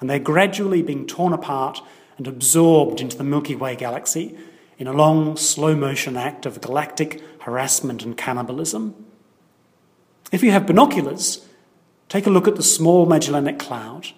and 0.00 0.08
they're 0.08 0.18
gradually 0.18 0.80
being 0.80 1.06
torn 1.06 1.34
apart 1.34 1.82
and 2.16 2.26
absorbed 2.26 3.00
into 3.00 3.18
the 3.18 3.24
Milky 3.24 3.54
Way 3.54 3.76
galaxy 3.76 4.36
in 4.78 4.86
a 4.86 4.92
long, 4.92 5.36
slow 5.36 5.74
motion 5.74 6.16
act 6.16 6.46
of 6.46 6.60
galactic 6.60 7.22
harassment 7.40 8.02
and 8.02 8.16
cannibalism. 8.16 9.05
If 10.32 10.42
you 10.42 10.50
have 10.50 10.66
binoculars, 10.66 11.46
take 12.08 12.26
a 12.26 12.30
look 12.30 12.48
at 12.48 12.56
the 12.56 12.62
small 12.62 13.06
Magellanic 13.06 13.58
Cloud. 13.58 14.08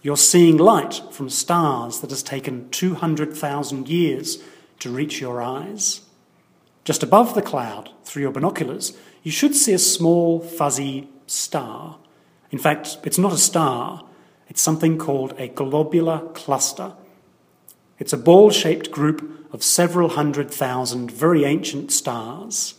You're 0.00 0.16
seeing 0.16 0.56
light 0.56 1.02
from 1.10 1.28
stars 1.28 2.00
that 2.00 2.10
has 2.10 2.22
taken 2.22 2.70
200,000 2.70 3.88
years 3.88 4.42
to 4.78 4.90
reach 4.90 5.20
your 5.20 5.42
eyes. 5.42 6.00
Just 6.84 7.02
above 7.02 7.34
the 7.34 7.42
cloud, 7.42 7.90
through 8.02 8.22
your 8.22 8.32
binoculars, 8.32 8.96
you 9.22 9.30
should 9.30 9.54
see 9.54 9.72
a 9.72 9.78
small, 9.78 10.40
fuzzy 10.40 11.08
star. 11.26 11.98
In 12.50 12.58
fact, 12.58 12.96
it's 13.04 13.18
not 13.18 13.32
a 13.32 13.38
star, 13.38 14.04
it's 14.48 14.60
something 14.60 14.98
called 14.98 15.34
a 15.38 15.48
globular 15.48 16.20
cluster. 16.34 16.94
It's 17.98 18.12
a 18.12 18.18
ball 18.18 18.50
shaped 18.50 18.90
group 18.90 19.52
of 19.52 19.62
several 19.62 20.10
hundred 20.10 20.50
thousand 20.50 21.10
very 21.10 21.44
ancient 21.44 21.92
stars. 21.92 22.74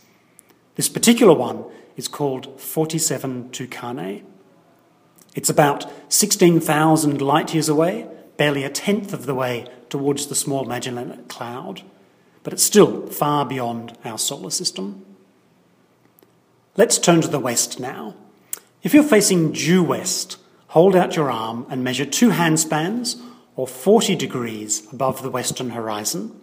This 0.74 0.88
particular 0.88 1.32
one 1.34 1.64
is 1.96 2.08
called 2.08 2.60
47 2.60 3.50
Tucanae. 3.50 4.22
It's 5.34 5.50
about 5.50 5.90
16,000 6.12 7.20
light 7.20 7.54
years 7.54 7.68
away, 7.68 8.08
barely 8.36 8.64
a 8.64 8.70
tenth 8.70 9.12
of 9.12 9.26
the 9.26 9.34
way 9.34 9.66
towards 9.88 10.26
the 10.26 10.34
small 10.34 10.64
Magellanic 10.64 11.28
Cloud 11.28 11.82
but 12.44 12.52
it's 12.52 12.62
still 12.62 13.06
far 13.08 13.44
beyond 13.44 13.98
our 14.04 14.18
solar 14.18 14.50
system. 14.50 15.04
Let's 16.76 16.98
turn 16.98 17.22
to 17.22 17.28
the 17.28 17.40
west 17.40 17.80
now. 17.80 18.14
If 18.82 18.94
you're 18.94 19.02
facing 19.02 19.52
due 19.52 19.82
west, 19.82 20.36
hold 20.68 20.94
out 20.94 21.16
your 21.16 21.30
arm 21.30 21.66
and 21.70 21.82
measure 21.82 22.04
two 22.04 22.30
handspans 22.30 23.20
or 23.56 23.66
40 23.66 24.14
degrees 24.14 24.86
above 24.92 25.22
the 25.22 25.30
western 25.30 25.70
horizon. 25.70 26.38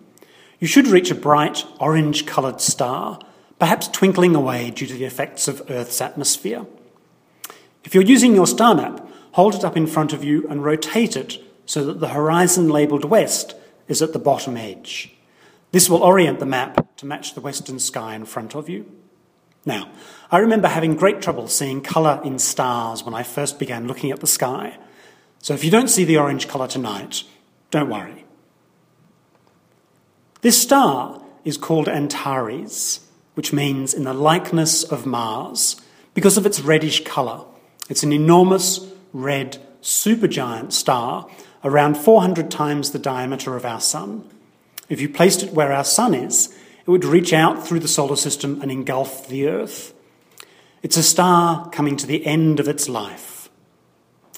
You 0.60 0.68
should 0.68 0.88
reach 0.88 1.12
a 1.12 1.16
bright 1.16 1.66
orange 1.80 2.26
coloured 2.26 2.62
star, 2.62 3.20
perhaps 3.62 3.88
twinkling 3.90 4.36
away 4.36 4.72
due 4.72 4.88
to 4.88 4.96
the 4.96 5.06
effects 5.06 5.48
of 5.48 5.62
Earth's 5.70 6.02
atmosphere. 6.02 6.66
If 7.84 7.94
you're 7.94 8.04
using 8.04 8.34
your 8.34 8.48
star 8.48 8.74
map, 8.74 9.08
hold 9.34 9.54
it 9.54 9.64
up 9.64 9.78
in 9.78 9.86
front 9.86 10.14
of 10.14 10.24
you 10.24 10.48
and 10.50 10.64
rotate 10.64 11.16
it 11.16 11.38
so 11.68 11.86
that 11.86 12.00
the 12.00 12.08
horizon 12.08 12.70
labelled 12.70 13.06
west 13.06 13.54
is 13.88 14.02
at 14.02 14.14
the 14.14 14.20
bottom 14.20 14.58
edge. 14.58 15.16
This 15.70 15.92
will 15.92 16.02
orient 16.02 16.40
the 16.40 16.46
map 16.48 16.98
to 16.98 17.06
match 17.06 17.36
the 17.36 17.42
western 17.42 17.78
sky 17.78 18.16
in 18.16 18.26
front 18.26 18.56
of 18.56 18.68
you. 18.68 18.92
Now, 19.64 19.92
I 20.32 20.40
remember 20.40 20.68
having 20.68 20.96
great 20.96 21.22
trouble 21.22 21.48
seeing 21.48 21.82
colour 21.82 22.20
in 22.24 22.40
stars 22.40 23.04
when 23.04 23.14
I 23.14 23.22
first 23.22 23.60
began 23.60 23.88
looking 23.88 24.10
at 24.10 24.22
the 24.22 24.26
sky. 24.26 24.80
So 25.38 25.54
if 25.54 25.64
you 25.64 25.70
don't 25.70 25.88
see 25.88 26.04
the 26.04 26.18
orange 26.18 26.48
colour 26.48 26.68
tonight, 26.68 27.26
don't 27.70 27.92
worry. 27.92 28.26
This 30.42 30.60
star 30.60 31.22
is 31.46 31.58
called 31.58 31.88
Antares, 31.88 33.02
which 33.36 33.54
means 33.54 33.94
in 33.94 34.04
the 34.04 34.14
likeness 34.14 34.84
of 34.84 35.06
Mars, 35.06 35.80
because 36.14 36.38
of 36.38 36.46
its 36.46 36.60
reddish 36.60 37.04
colour. 37.04 37.46
It's 37.90 38.04
an 38.04 38.14
enormous 38.14 38.92
red 39.14 39.58
supergiant 39.82 40.72
star, 40.74 41.28
around 41.64 41.98
400 41.98 42.50
times 42.50 42.92
the 42.92 43.00
diameter 43.00 43.56
of 43.56 43.66
our 43.66 43.80
Sun. 43.80 44.30
If 44.90 45.00
you 45.00 45.08
placed 45.08 45.44
it 45.44 45.54
where 45.54 45.72
our 45.72 45.86
sun 45.86 46.14
is, 46.14 46.54
it 46.86 46.90
would 46.90 47.06
reach 47.06 47.32
out 47.32 47.66
through 47.66 47.80
the 47.80 47.88
solar 47.88 48.16
system 48.16 48.62
and 48.62 48.72
engulf 48.72 49.28
the 49.28 49.48
Earth. 49.48 49.94
It's 50.84 50.98
a 50.98 51.04
star 51.04 51.70
coming 51.70 51.96
to 51.98 52.08
the 52.08 52.26
end 52.26 52.60
of 52.60 52.68
its 52.68 52.90
life. 52.90 53.50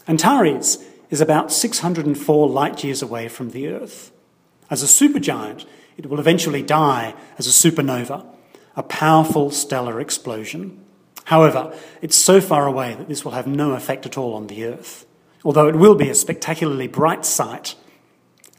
Antares 0.07 0.83
is 1.09 1.21
about 1.21 1.51
604 1.51 2.49
light 2.49 2.83
years 2.83 3.01
away 3.01 3.27
from 3.29 3.51
the 3.51 3.67
Earth. 3.67 4.11
As 4.69 4.83
a 4.83 4.85
supergiant, 4.85 5.65
it 5.97 6.07
will 6.07 6.19
eventually 6.19 6.61
die 6.61 7.15
as 7.37 7.47
a 7.47 7.49
supernova, 7.49 8.25
a 8.75 8.83
powerful 8.83 9.51
stellar 9.51 9.99
explosion. 9.99 10.79
However, 11.25 11.77
it's 12.01 12.15
so 12.15 12.41
far 12.41 12.67
away 12.67 12.95
that 12.95 13.07
this 13.07 13.23
will 13.23 13.31
have 13.31 13.47
no 13.47 13.73
effect 13.73 14.05
at 14.05 14.17
all 14.17 14.33
on 14.33 14.47
the 14.47 14.65
Earth, 14.65 15.05
although 15.43 15.67
it 15.67 15.75
will 15.75 15.95
be 15.95 16.09
a 16.09 16.15
spectacularly 16.15 16.87
bright 16.87 17.25
sight 17.25 17.75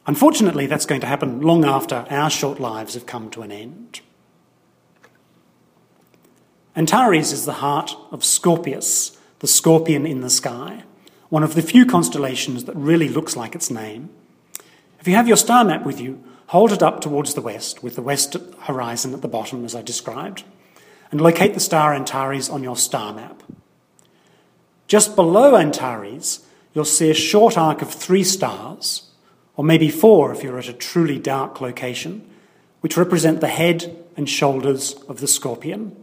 Unfortunately, 0.07 0.67
that's 0.67 0.87
going 0.87 1.01
to 1.01 1.07
happen 1.07 1.41
long 1.41 1.65
after 1.65 2.07
our 2.11 2.29
short 2.29 2.61
lives 2.61 2.95
have 2.95 3.07
come 3.07 3.31
to 3.31 3.43
an 3.43 3.51
end. 3.51 4.01
Antares 6.77 7.33
is 7.33 7.47
the 7.47 7.55
heart 7.55 7.97
of 8.11 8.25
Scorpius, 8.25 9.19
the 9.39 9.47
scorpion 9.47 10.05
in 10.07 10.21
the 10.21 10.31
sky, 10.31 10.83
one 11.29 11.43
of 11.43 11.55
the 11.55 11.63
few 11.63 11.87
constellations 11.87 12.65
that 12.65 12.77
really 12.77 13.09
looks 13.09 13.37
like 13.37 13.55
its 13.55 13.71
name. 13.71 14.11
If 15.01 15.09
you 15.09 15.15
have 15.15 15.29
your 15.29 15.37
star 15.37 15.65
map 15.65 15.87
with 15.87 16.01
you, 16.01 16.23
hold 16.47 16.73
it 16.73 16.83
up 16.83 17.01
towards 17.01 17.35
the 17.35 17.41
west, 17.41 17.83
with 17.83 17.97
the 17.97 18.03
west 18.03 18.37
horizon 18.61 19.15
at 19.15 19.23
the 19.23 19.29
bottom, 19.29 19.65
as 19.65 19.75
I 19.75 19.83
described, 19.83 20.45
and 21.11 21.21
locate 21.21 21.55
the 21.55 21.61
star 21.61 21.95
Antares 21.95 22.49
on 22.49 22.63
your 22.63 22.77
star 22.77 23.13
map. 23.13 23.43
Just 24.87 25.17
below 25.17 25.57
Antares, 25.57 26.47
you'll 26.73 26.85
see 26.85 27.11
a 27.11 27.15
short 27.15 27.57
arc 27.57 27.83
of 27.83 27.93
three 27.93 28.25
stars 28.25 29.11
or 29.57 29.65
maybe 29.65 29.89
four 29.89 30.33
if 30.33 30.43
you're 30.43 30.59
at 30.59 30.69
a 30.69 30.73
truly 30.73 31.19
dark 31.19 31.61
location, 31.61 32.29
which 32.81 32.97
represent 32.97 33.41
the 33.41 33.49
head 33.49 33.97
and 34.17 34.29
shoulders 34.29 34.95
of 35.09 35.21
the 35.21 35.29
scorpion. 35.29 35.97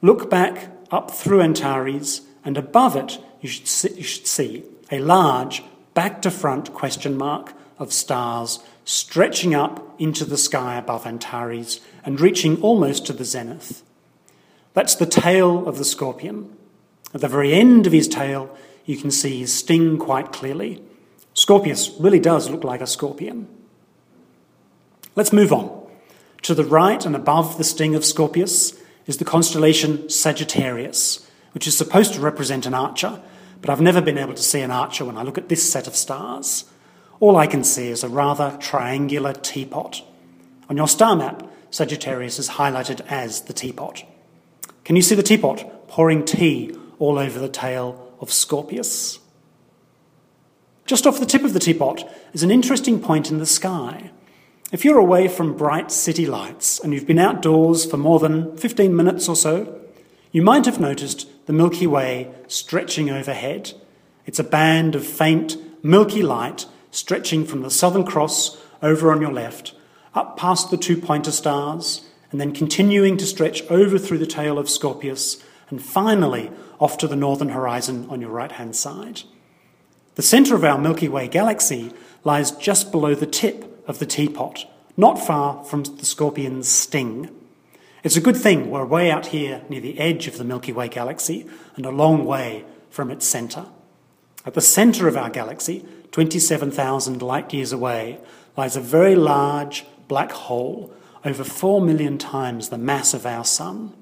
Look 0.00 0.30
back 0.30 0.70
up 0.90 1.10
through 1.10 1.42
Antares, 1.42 2.22
and 2.44 2.56
above 2.56 2.96
it 2.96 3.18
you 3.40 3.48
should 3.48 3.68
see, 3.68 3.92
you 3.94 4.02
should 4.02 4.26
see 4.26 4.64
a 4.90 4.98
large 4.98 5.62
back 5.94 6.22
to 6.22 6.30
front 6.30 6.72
question 6.72 7.16
mark 7.16 7.52
of 7.82 7.92
stars 7.92 8.60
stretching 8.84 9.54
up 9.54 9.94
into 10.00 10.24
the 10.24 10.38
sky 10.38 10.76
above 10.76 11.06
Antares 11.06 11.80
and 12.04 12.20
reaching 12.20 12.60
almost 12.62 13.04
to 13.06 13.12
the 13.12 13.24
zenith. 13.24 13.82
That's 14.72 14.94
the 14.94 15.06
tail 15.06 15.66
of 15.68 15.78
the 15.78 15.84
scorpion. 15.84 16.56
At 17.12 17.20
the 17.20 17.28
very 17.28 17.52
end 17.52 17.86
of 17.86 17.92
his 17.92 18.08
tail, 18.08 18.56
you 18.86 18.96
can 18.96 19.10
see 19.10 19.40
his 19.40 19.52
sting 19.52 19.98
quite 19.98 20.32
clearly. 20.32 20.82
Scorpius 21.34 21.90
really 21.98 22.20
does 22.20 22.48
look 22.48 22.64
like 22.64 22.80
a 22.80 22.86
scorpion. 22.86 23.48
Let's 25.14 25.32
move 25.32 25.52
on. 25.52 25.86
To 26.42 26.54
the 26.54 26.64
right 26.64 27.04
and 27.04 27.14
above 27.14 27.58
the 27.58 27.64
sting 27.64 27.94
of 27.94 28.04
Scorpius 28.04 28.74
is 29.06 29.18
the 29.18 29.24
constellation 29.24 30.08
Sagittarius, 30.08 31.28
which 31.52 31.66
is 31.66 31.76
supposed 31.76 32.14
to 32.14 32.20
represent 32.20 32.66
an 32.66 32.74
archer, 32.74 33.20
but 33.60 33.70
I've 33.70 33.80
never 33.80 34.00
been 34.00 34.18
able 34.18 34.34
to 34.34 34.42
see 34.42 34.60
an 34.60 34.70
archer 34.70 35.04
when 35.04 35.16
I 35.16 35.22
look 35.22 35.38
at 35.38 35.48
this 35.48 35.70
set 35.70 35.86
of 35.86 35.94
stars. 35.94 36.64
All 37.22 37.36
I 37.36 37.46
can 37.46 37.62
see 37.62 37.86
is 37.86 38.02
a 38.02 38.08
rather 38.08 38.56
triangular 38.58 39.32
teapot. 39.32 40.02
On 40.68 40.76
your 40.76 40.88
star 40.88 41.14
map, 41.14 41.48
Sagittarius 41.70 42.40
is 42.40 42.48
highlighted 42.48 43.00
as 43.06 43.42
the 43.42 43.52
teapot. 43.52 44.02
Can 44.82 44.96
you 44.96 45.02
see 45.02 45.14
the 45.14 45.22
teapot 45.22 45.86
pouring 45.86 46.24
tea 46.24 46.76
all 46.98 47.20
over 47.20 47.38
the 47.38 47.48
tail 47.48 48.12
of 48.18 48.32
Scorpius? 48.32 49.20
Just 50.84 51.06
off 51.06 51.20
the 51.20 51.24
tip 51.24 51.44
of 51.44 51.52
the 51.52 51.60
teapot 51.60 52.02
is 52.32 52.42
an 52.42 52.50
interesting 52.50 52.98
point 53.00 53.30
in 53.30 53.38
the 53.38 53.46
sky. 53.46 54.10
If 54.72 54.84
you're 54.84 54.98
away 54.98 55.28
from 55.28 55.56
bright 55.56 55.92
city 55.92 56.26
lights 56.26 56.80
and 56.80 56.92
you've 56.92 57.06
been 57.06 57.20
outdoors 57.20 57.88
for 57.88 57.98
more 57.98 58.18
than 58.18 58.56
15 58.56 58.96
minutes 58.96 59.28
or 59.28 59.36
so, 59.36 59.80
you 60.32 60.42
might 60.42 60.66
have 60.66 60.80
noticed 60.80 61.28
the 61.46 61.52
Milky 61.52 61.86
Way 61.86 62.34
stretching 62.48 63.10
overhead. 63.10 63.74
It's 64.26 64.40
a 64.40 64.44
band 64.58 64.96
of 64.96 65.06
faint, 65.06 65.56
milky 65.84 66.24
light 66.24 66.66
stretching 66.92 67.44
from 67.44 67.62
the 67.62 67.70
Southern 67.70 68.04
Cross 68.04 68.58
over 68.80 69.10
on 69.10 69.20
your 69.20 69.32
left, 69.32 69.74
up 70.14 70.36
past 70.36 70.70
the 70.70 70.76
two 70.76 70.96
pointer 70.96 71.32
stars, 71.32 72.08
and 72.30 72.40
then 72.40 72.52
continuing 72.52 73.16
to 73.16 73.26
stretch 73.26 73.68
over 73.68 73.98
through 73.98 74.18
the 74.18 74.26
tail 74.26 74.58
of 74.58 74.70
Scorpius, 74.70 75.42
and 75.70 75.82
finally 75.82 76.52
off 76.78 76.98
to 76.98 77.08
the 77.08 77.16
northern 77.16 77.48
horizon 77.48 78.06
on 78.10 78.20
your 78.20 78.30
right 78.30 78.52
hand 78.52 78.76
side. 78.76 79.22
The 80.14 80.22
centre 80.22 80.54
of 80.54 80.64
our 80.64 80.78
Milky 80.78 81.08
Way 81.08 81.28
galaxy 81.28 81.92
lies 82.24 82.50
just 82.50 82.92
below 82.92 83.14
the 83.14 83.26
tip 83.26 83.82
of 83.88 83.98
the 83.98 84.06
teapot, 84.06 84.66
not 84.96 85.18
far 85.18 85.64
from 85.64 85.84
the 85.84 86.04
scorpion's 86.04 86.68
sting. 86.68 87.30
It's 88.04 88.16
a 88.16 88.20
good 88.20 88.36
thing 88.36 88.70
we're 88.70 88.84
way 88.84 89.10
out 89.10 89.26
here 89.26 89.62
near 89.68 89.80
the 89.80 89.98
edge 89.98 90.26
of 90.26 90.36
the 90.36 90.44
Milky 90.44 90.72
Way 90.72 90.88
galaxy 90.88 91.46
and 91.76 91.86
a 91.86 91.90
long 91.90 92.26
way 92.26 92.64
from 92.90 93.10
its 93.10 93.26
centre. 93.26 93.66
At 94.44 94.54
the 94.54 94.60
centre 94.60 95.08
of 95.08 95.16
our 95.16 95.30
galaxy, 95.30 95.86
27,000 96.12 97.22
light 97.22 97.52
years 97.52 97.72
away, 97.72 98.18
lies 98.56 98.76
a 98.76 98.80
very 98.80 99.16
large 99.16 99.84
black 100.08 100.32
hole, 100.32 100.92
over 101.24 101.42
4 101.42 101.80
million 101.80 102.18
times 102.18 102.68
the 102.68 102.78
mass 102.78 103.14
of 103.14 103.26
our 103.26 103.44
Sun. 103.44 103.94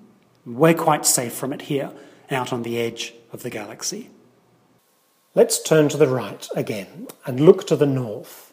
We're 0.45 0.75
quite 0.75 1.07
safe 1.07 1.33
from 1.33 1.53
it 1.53 1.63
here, 1.63 1.93
out 2.31 2.53
on 2.53 2.63
the 2.63 2.79
edge 2.79 3.15
of 3.33 3.43
the 3.43 3.51
galaxy. 3.51 4.11
Let's 5.35 5.63
turn 5.63 5.89
to 5.91 5.97
the 5.97 6.09
right 6.09 6.49
again 6.57 7.07
and 7.25 7.39
look 7.39 7.67
to 7.69 7.77
the 7.77 7.87
north. 7.87 8.53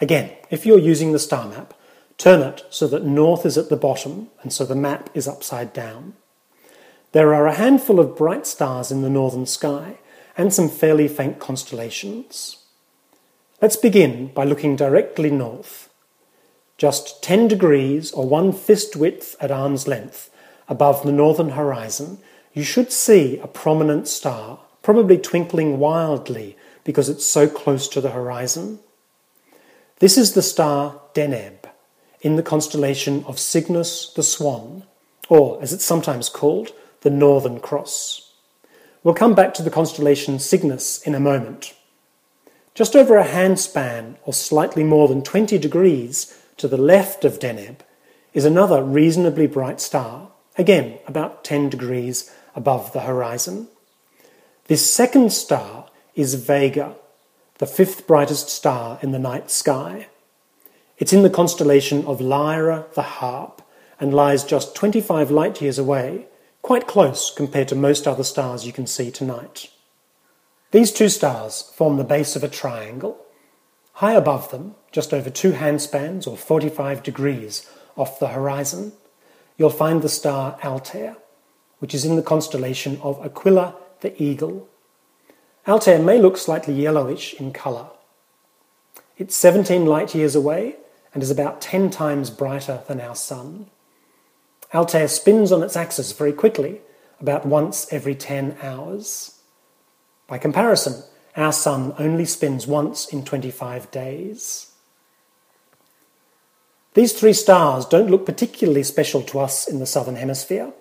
Again, 0.00 0.32
if 0.50 0.66
you're 0.66 0.78
using 0.78 1.12
the 1.12 1.18
star 1.18 1.48
map, 1.48 1.72
turn 2.18 2.42
it 2.42 2.64
so 2.68 2.86
that 2.88 3.04
north 3.04 3.46
is 3.46 3.56
at 3.56 3.70
the 3.70 3.76
bottom 3.76 4.28
and 4.42 4.52
so 4.52 4.66
the 4.66 4.74
map 4.74 5.08
is 5.14 5.26
upside 5.26 5.72
down. 5.72 6.12
There 7.12 7.32
are 7.32 7.46
a 7.46 7.54
handful 7.54 7.98
of 7.98 8.16
bright 8.16 8.46
stars 8.46 8.90
in 8.90 9.00
the 9.00 9.08
northern 9.08 9.46
sky 9.46 9.98
and 10.36 10.52
some 10.52 10.68
fairly 10.68 11.08
faint 11.08 11.38
constellations. 11.38 12.57
Let's 13.60 13.74
begin 13.74 14.28
by 14.28 14.44
looking 14.44 14.76
directly 14.76 15.32
north. 15.32 15.88
Just 16.76 17.24
10 17.24 17.48
degrees 17.48 18.12
or 18.12 18.28
one 18.28 18.52
fist 18.52 18.94
width 18.94 19.34
at 19.40 19.50
arm's 19.50 19.88
length 19.88 20.30
above 20.68 21.02
the 21.02 21.10
northern 21.10 21.50
horizon, 21.50 22.18
you 22.52 22.62
should 22.62 22.92
see 22.92 23.36
a 23.38 23.48
prominent 23.48 24.06
star, 24.06 24.60
probably 24.80 25.18
twinkling 25.18 25.80
wildly 25.80 26.56
because 26.84 27.08
it's 27.08 27.26
so 27.26 27.48
close 27.48 27.88
to 27.88 28.00
the 28.00 28.12
horizon. 28.12 28.78
This 29.98 30.16
is 30.16 30.34
the 30.34 30.42
star 30.42 31.00
Deneb 31.14 31.64
in 32.20 32.36
the 32.36 32.44
constellation 32.44 33.24
of 33.24 33.40
Cygnus 33.40 34.12
the 34.14 34.22
Swan, 34.22 34.84
or 35.28 35.60
as 35.60 35.72
it's 35.72 35.84
sometimes 35.84 36.28
called, 36.28 36.70
the 37.00 37.10
Northern 37.10 37.58
Cross. 37.58 38.34
We'll 39.02 39.14
come 39.14 39.34
back 39.34 39.52
to 39.54 39.64
the 39.64 39.70
constellation 39.70 40.38
Cygnus 40.38 41.02
in 41.02 41.16
a 41.16 41.20
moment. 41.20 41.74
Just 42.78 42.94
over 42.94 43.16
a 43.16 43.26
handspan, 43.26 44.18
or 44.24 44.32
slightly 44.32 44.84
more 44.84 45.08
than 45.08 45.24
20 45.24 45.58
degrees 45.58 46.40
to 46.58 46.68
the 46.68 46.76
left 46.76 47.24
of 47.24 47.40
Deneb, 47.40 47.80
is 48.32 48.44
another 48.44 48.84
reasonably 48.84 49.48
bright 49.48 49.80
star, 49.80 50.30
again 50.56 51.00
about 51.04 51.42
10 51.42 51.70
degrees 51.70 52.32
above 52.54 52.92
the 52.92 53.00
horizon. 53.00 53.66
This 54.66 54.88
second 54.88 55.32
star 55.32 55.90
is 56.14 56.34
Vega, 56.34 56.94
the 57.56 57.66
fifth 57.66 58.06
brightest 58.06 58.48
star 58.48 59.00
in 59.02 59.10
the 59.10 59.18
night 59.18 59.50
sky. 59.50 60.06
It's 60.98 61.12
in 61.12 61.24
the 61.24 61.30
constellation 61.30 62.06
of 62.06 62.20
Lyra 62.20 62.86
the 62.94 63.02
Harp 63.02 63.60
and 63.98 64.14
lies 64.14 64.44
just 64.44 64.76
25 64.76 65.32
light 65.32 65.60
years 65.60 65.80
away, 65.80 66.26
quite 66.62 66.86
close 66.86 67.34
compared 67.34 67.66
to 67.66 67.74
most 67.74 68.06
other 68.06 68.22
stars 68.22 68.64
you 68.64 68.72
can 68.72 68.86
see 68.86 69.10
tonight. 69.10 69.68
These 70.70 70.92
two 70.92 71.08
stars 71.08 71.62
form 71.74 71.96
the 71.96 72.04
base 72.04 72.36
of 72.36 72.44
a 72.44 72.48
triangle. 72.48 73.24
High 73.94 74.12
above 74.12 74.50
them, 74.50 74.74
just 74.92 75.14
over 75.14 75.30
two 75.30 75.52
handspans 75.52 76.26
or 76.26 76.36
45 76.36 77.02
degrees 77.02 77.68
off 77.96 78.20
the 78.20 78.28
horizon, 78.28 78.92
you'll 79.56 79.70
find 79.70 80.02
the 80.02 80.08
star 80.08 80.58
Altair, 80.62 81.16
which 81.78 81.94
is 81.94 82.04
in 82.04 82.16
the 82.16 82.22
constellation 82.22 82.98
of 83.02 83.24
Aquila 83.24 83.74
the 84.00 84.22
Eagle. 84.22 84.68
Altair 85.66 85.98
may 85.98 86.20
look 86.20 86.36
slightly 86.36 86.74
yellowish 86.74 87.34
in 87.34 87.52
colour. 87.52 87.88
It's 89.16 89.34
17 89.34 89.86
light 89.86 90.14
years 90.14 90.34
away 90.34 90.76
and 91.12 91.22
is 91.22 91.30
about 91.30 91.60
10 91.60 91.90
times 91.90 92.30
brighter 92.30 92.82
than 92.86 93.00
our 93.00 93.16
Sun. 93.16 93.66
Altair 94.72 95.08
spins 95.08 95.50
on 95.50 95.62
its 95.62 95.76
axis 95.76 96.12
very 96.12 96.32
quickly, 96.32 96.82
about 97.20 97.46
once 97.46 97.90
every 97.90 98.14
10 98.14 98.58
hours. 98.62 99.37
By 100.28 100.38
comparison, 100.38 101.02
our 101.36 101.52
Sun 101.52 101.94
only 101.98 102.26
spins 102.26 102.66
once 102.66 103.06
in 103.06 103.24
25 103.24 103.90
days. 103.90 104.72
These 106.94 107.14
three 107.14 107.32
stars 107.32 107.86
don't 107.86 108.10
look 108.10 108.26
particularly 108.26 108.82
special 108.82 109.22
to 109.22 109.40
us 109.40 109.66
in 109.66 109.78
the 109.78 109.86
Southern 109.86 110.16
Hemisphere. 110.16 110.72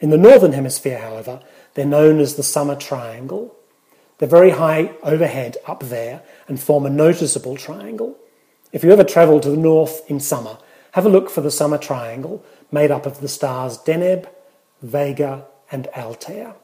In 0.00 0.10
the 0.10 0.18
Northern 0.18 0.52
Hemisphere, 0.52 0.98
however, 0.98 1.40
they're 1.72 1.86
known 1.86 2.20
as 2.20 2.34
the 2.34 2.42
Summer 2.42 2.76
Triangle. 2.76 3.54
They're 4.18 4.28
very 4.28 4.50
high 4.50 4.92
overhead 5.02 5.56
up 5.66 5.84
there 5.84 6.22
and 6.46 6.60
form 6.60 6.84
a 6.84 6.90
noticeable 6.90 7.56
triangle. 7.56 8.18
If 8.72 8.84
you 8.84 8.90
ever 8.90 9.04
travel 9.04 9.40
to 9.40 9.50
the 9.50 9.56
north 9.56 10.02
in 10.10 10.20
summer, 10.20 10.58
have 10.92 11.06
a 11.06 11.08
look 11.08 11.30
for 11.30 11.40
the 11.40 11.50
Summer 11.50 11.78
Triangle 11.78 12.44
made 12.70 12.90
up 12.90 13.06
of 13.06 13.20
the 13.20 13.28
stars 13.28 13.78
Deneb, 13.78 14.28
Vega, 14.82 15.46
and 15.70 15.86
Altair. 15.96 16.56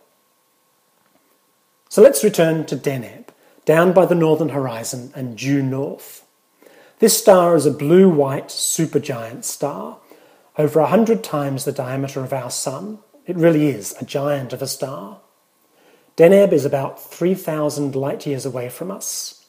So 1.90 2.02
let's 2.02 2.22
return 2.22 2.66
to 2.66 2.76
Deneb, 2.76 3.30
down 3.64 3.92
by 3.92 4.06
the 4.06 4.14
northern 4.14 4.50
horizon 4.50 5.10
and 5.12 5.36
due 5.36 5.60
north. 5.60 6.24
This 7.00 7.18
star 7.18 7.56
is 7.56 7.66
a 7.66 7.72
blue 7.72 8.08
white 8.08 8.46
supergiant 8.46 9.42
star, 9.42 9.98
over 10.56 10.78
a 10.78 10.86
hundred 10.86 11.24
times 11.24 11.64
the 11.64 11.72
diameter 11.72 12.22
of 12.22 12.32
our 12.32 12.48
Sun. 12.48 13.00
It 13.26 13.34
really 13.34 13.66
is 13.70 13.96
a 14.00 14.04
giant 14.04 14.52
of 14.52 14.62
a 14.62 14.68
star. 14.68 15.18
Deneb 16.16 16.52
is 16.52 16.64
about 16.64 17.02
3,000 17.02 17.96
light 17.96 18.24
years 18.24 18.46
away 18.46 18.68
from 18.68 18.92
us. 18.92 19.46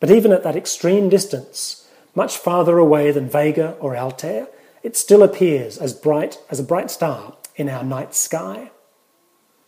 But 0.00 0.10
even 0.10 0.32
at 0.32 0.42
that 0.42 0.56
extreme 0.56 1.08
distance, 1.08 1.88
much 2.12 2.36
farther 2.36 2.76
away 2.76 3.12
than 3.12 3.28
Vega 3.28 3.76
or 3.78 3.96
Altair, 3.96 4.48
it 4.82 4.96
still 4.96 5.22
appears 5.22 5.78
as 5.78 5.92
bright 5.92 6.40
as 6.50 6.58
a 6.58 6.64
bright 6.64 6.90
star 6.90 7.36
in 7.54 7.68
our 7.68 7.84
night 7.84 8.16
sky. 8.16 8.72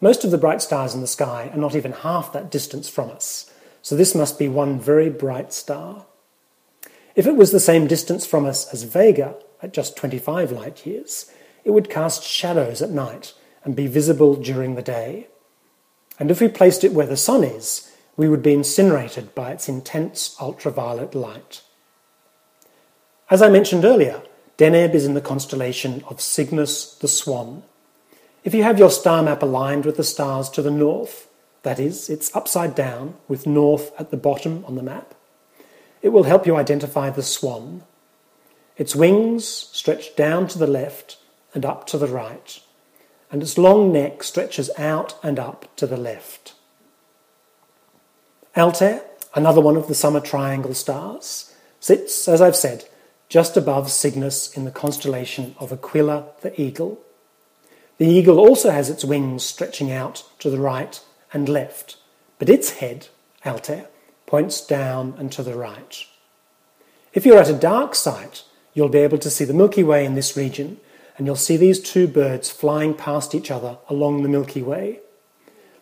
Most 0.01 0.25
of 0.25 0.31
the 0.31 0.39
bright 0.39 0.61
stars 0.61 0.95
in 0.95 1.01
the 1.01 1.07
sky 1.07 1.51
are 1.53 1.59
not 1.59 1.75
even 1.75 1.93
half 1.93 2.33
that 2.33 2.51
distance 2.51 2.89
from 2.89 3.11
us, 3.11 3.51
so 3.83 3.97
this 3.97 4.15
must 4.15 4.39
be 4.39 4.49
one 4.49 4.79
very 4.79 5.09
bright 5.09 5.53
star. 5.53 6.07
If 7.15 7.27
it 7.27 7.37
was 7.37 7.51
the 7.51 7.61
same 7.61 7.87
distance 7.87 8.27
from 8.27 8.45
us 8.45 8.73
as 8.73 8.83
Vega, 8.83 9.37
at 9.63 9.73
just 9.73 9.97
25 9.97 10.53
light 10.53 10.87
years, 10.87 11.31
it 11.65 11.71
would 11.71 11.91
cast 11.91 12.23
shadows 12.23 12.83
at 12.83 12.91
night 12.91 13.33
and 13.65 13.75
be 13.75 13.87
visible 13.87 14.37
during 14.37 14.75
the 14.75 14.83
day. 14.83 15.29
And 16.19 16.31
if 16.31 16.41
we 16.41 16.49
placed 16.49 16.85
it 16.85 16.93
where 16.93 17.07
the 17.07 17.17
sun 17.17 17.43
is, 17.43 17.91
we 18.17 18.29
would 18.29 18.43
be 18.43 18.53
incinerated 18.53 19.35
by 19.35 19.51
its 19.51 19.69
intense 19.69 20.37
ultraviolet 20.41 21.15
light. 21.15 21.63
As 23.29 23.43
I 23.43 23.51
mentioned 23.51 23.85
earlier, 23.85 24.23
Deneb 24.57 24.95
is 24.95 25.05
in 25.05 25.15
the 25.15 25.21
constellation 25.21 26.03
of 26.09 26.21
Cygnus 26.21 26.95
the 26.95 27.09
Swan. 27.09 27.65
If 28.47 28.55
you 28.55 28.63
have 28.63 28.79
your 28.79 28.91
star 28.91 29.25
map 29.25 29.43
aligned 29.43 29.85
with 29.85 29.97
the 29.97 30.05
stars 30.05 30.49
to 30.51 30.63
the 30.63 30.71
north, 30.71 31.29
that 31.65 31.81
is, 31.81 32.09
it's 32.09 32.33
upside 32.33 32.77
down 32.77 33.17
with 33.27 33.45
north 33.45 33.91
at 33.99 34.13
the 34.13 34.17
bottom 34.17 34.65
on 34.67 34.77
the 34.77 34.85
map, 34.85 35.17
it 36.01 36.11
will 36.11 36.23
help 36.23 36.47
you 36.47 36.55
identify 36.55 37.11
the 37.11 37.25
swan. 37.25 37.83
Its 38.77 38.95
wings 38.95 39.49
stretch 39.49 40.15
down 40.15 40.47
to 40.47 40.61
the 40.61 40.67
left 40.69 41.19
and 41.55 41.67
up 41.67 41.89
to 41.89 41.99
the 41.99 42.07
right, 42.07 42.61
and 43.33 43.43
its 43.43 43.59
long 43.59 43.93
neck 43.93 44.23
stretches 44.23 44.71
out 44.79 45.19
and 45.25 45.41
up 45.41 45.75
to 45.75 45.85
the 45.85 45.97
left. 45.97 46.55
Altair, 48.57 49.03
another 49.35 49.61
one 49.61 49.77
of 49.77 49.89
the 49.89 49.95
summer 49.95 50.21
triangle 50.21 50.75
stars, 50.75 51.53
sits, 51.81 52.29
as 52.29 52.41
I've 52.41 52.55
said, 52.55 52.85
just 53.29 53.57
above 53.57 53.91
Cygnus 53.91 54.57
in 54.57 54.65
the 54.65 54.71
constellation 54.71 55.57
of 55.59 55.73
Aquila 55.73 56.27
the 56.43 56.61
Eagle. 56.63 57.03
The 57.99 58.07
eagle 58.07 58.39
also 58.39 58.71
has 58.71 58.91
its 58.91 59.05
wings 59.05 59.45
stretching 59.45 59.91
out 59.91 60.25
to 60.41 60.51
the 60.51 60.61
right 60.61 61.01
and 61.33 61.49
left, 61.49 61.97
but 62.39 62.49
its 62.49 62.73
head, 62.73 63.09
Altair, 63.45 63.87
points 64.27 64.65
down 64.65 65.15
and 65.19 65.33
to 65.33 65.43
the 65.43 65.57
right. 65.57 66.05
If 67.15 67.25
you're 67.25 67.39
at 67.39 67.49
a 67.49 67.55
dark 67.55 67.95
site, 67.95 68.43
you'll 68.75 68.91
be 68.91 68.99
able 68.99 69.19
to 69.19 69.31
see 69.31 69.45
the 69.45 69.55
Milky 69.55 69.83
Way 69.83 70.05
in 70.05 70.15
this 70.15 70.37
region, 70.37 70.79
and 71.17 71.27
you'll 71.27 71.37
see 71.37 71.57
these 71.57 71.81
two 71.81 72.07
birds 72.07 72.51
flying 72.51 72.93
past 72.93 73.35
each 73.35 73.51
other 73.51 73.79
along 73.89 74.23
the 74.23 74.29
Milky 74.29 74.63
Way. 74.63 75.01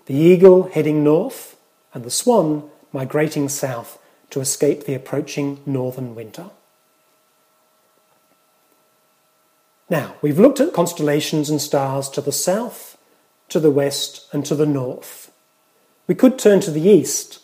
The 0.06 0.14
eagle 0.14 0.68
heading 0.68 1.02
north, 1.02 1.56
and 1.92 2.04
the 2.04 2.10
swan 2.10 2.70
migrating 2.92 3.48
south 3.48 3.98
to 4.30 4.40
escape 4.40 4.84
the 4.84 4.94
approaching 4.94 5.60
northern 5.66 6.14
winter. 6.14 6.50
Now, 9.90 10.16
we've 10.22 10.38
looked 10.38 10.60
at 10.60 10.72
constellations 10.72 11.50
and 11.50 11.60
stars 11.60 12.08
to 12.10 12.20
the 12.20 12.32
south, 12.32 12.96
to 13.50 13.60
the 13.60 13.70
west, 13.70 14.26
and 14.32 14.44
to 14.46 14.54
the 14.54 14.66
north. 14.66 15.30
We 16.06 16.14
could 16.14 16.38
turn 16.38 16.60
to 16.60 16.70
the 16.70 16.88
east, 16.88 17.40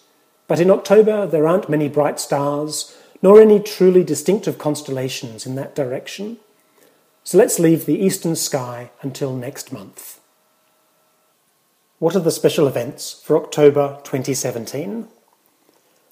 but 0.49 0.61
in 0.61 0.71
October 0.71 1.27
there 1.27 1.47
aren't 1.47 1.69
many 1.69 1.89
bright 1.89 2.19
stars, 2.19 2.97
nor 3.23 3.41
any 3.41 3.61
truly 3.61 4.03
distinctive 4.03 4.59
constellations 4.59 5.47
in 5.47 5.55
that 5.57 5.75
direction. 5.75 6.39
So 7.25 7.37
let's 7.37 7.59
leave 7.59 7.85
the 7.85 7.99
eastern 7.99 8.37
sky 8.37 8.91
until 9.03 9.37
next 9.37 9.73
month. 9.73 10.21
What 11.99 12.17
are 12.17 12.21
the 12.21 12.31
special 12.31 12.67
events 12.67 13.21
for 13.23 13.37
October 13.37 13.99
2017? 14.05 15.09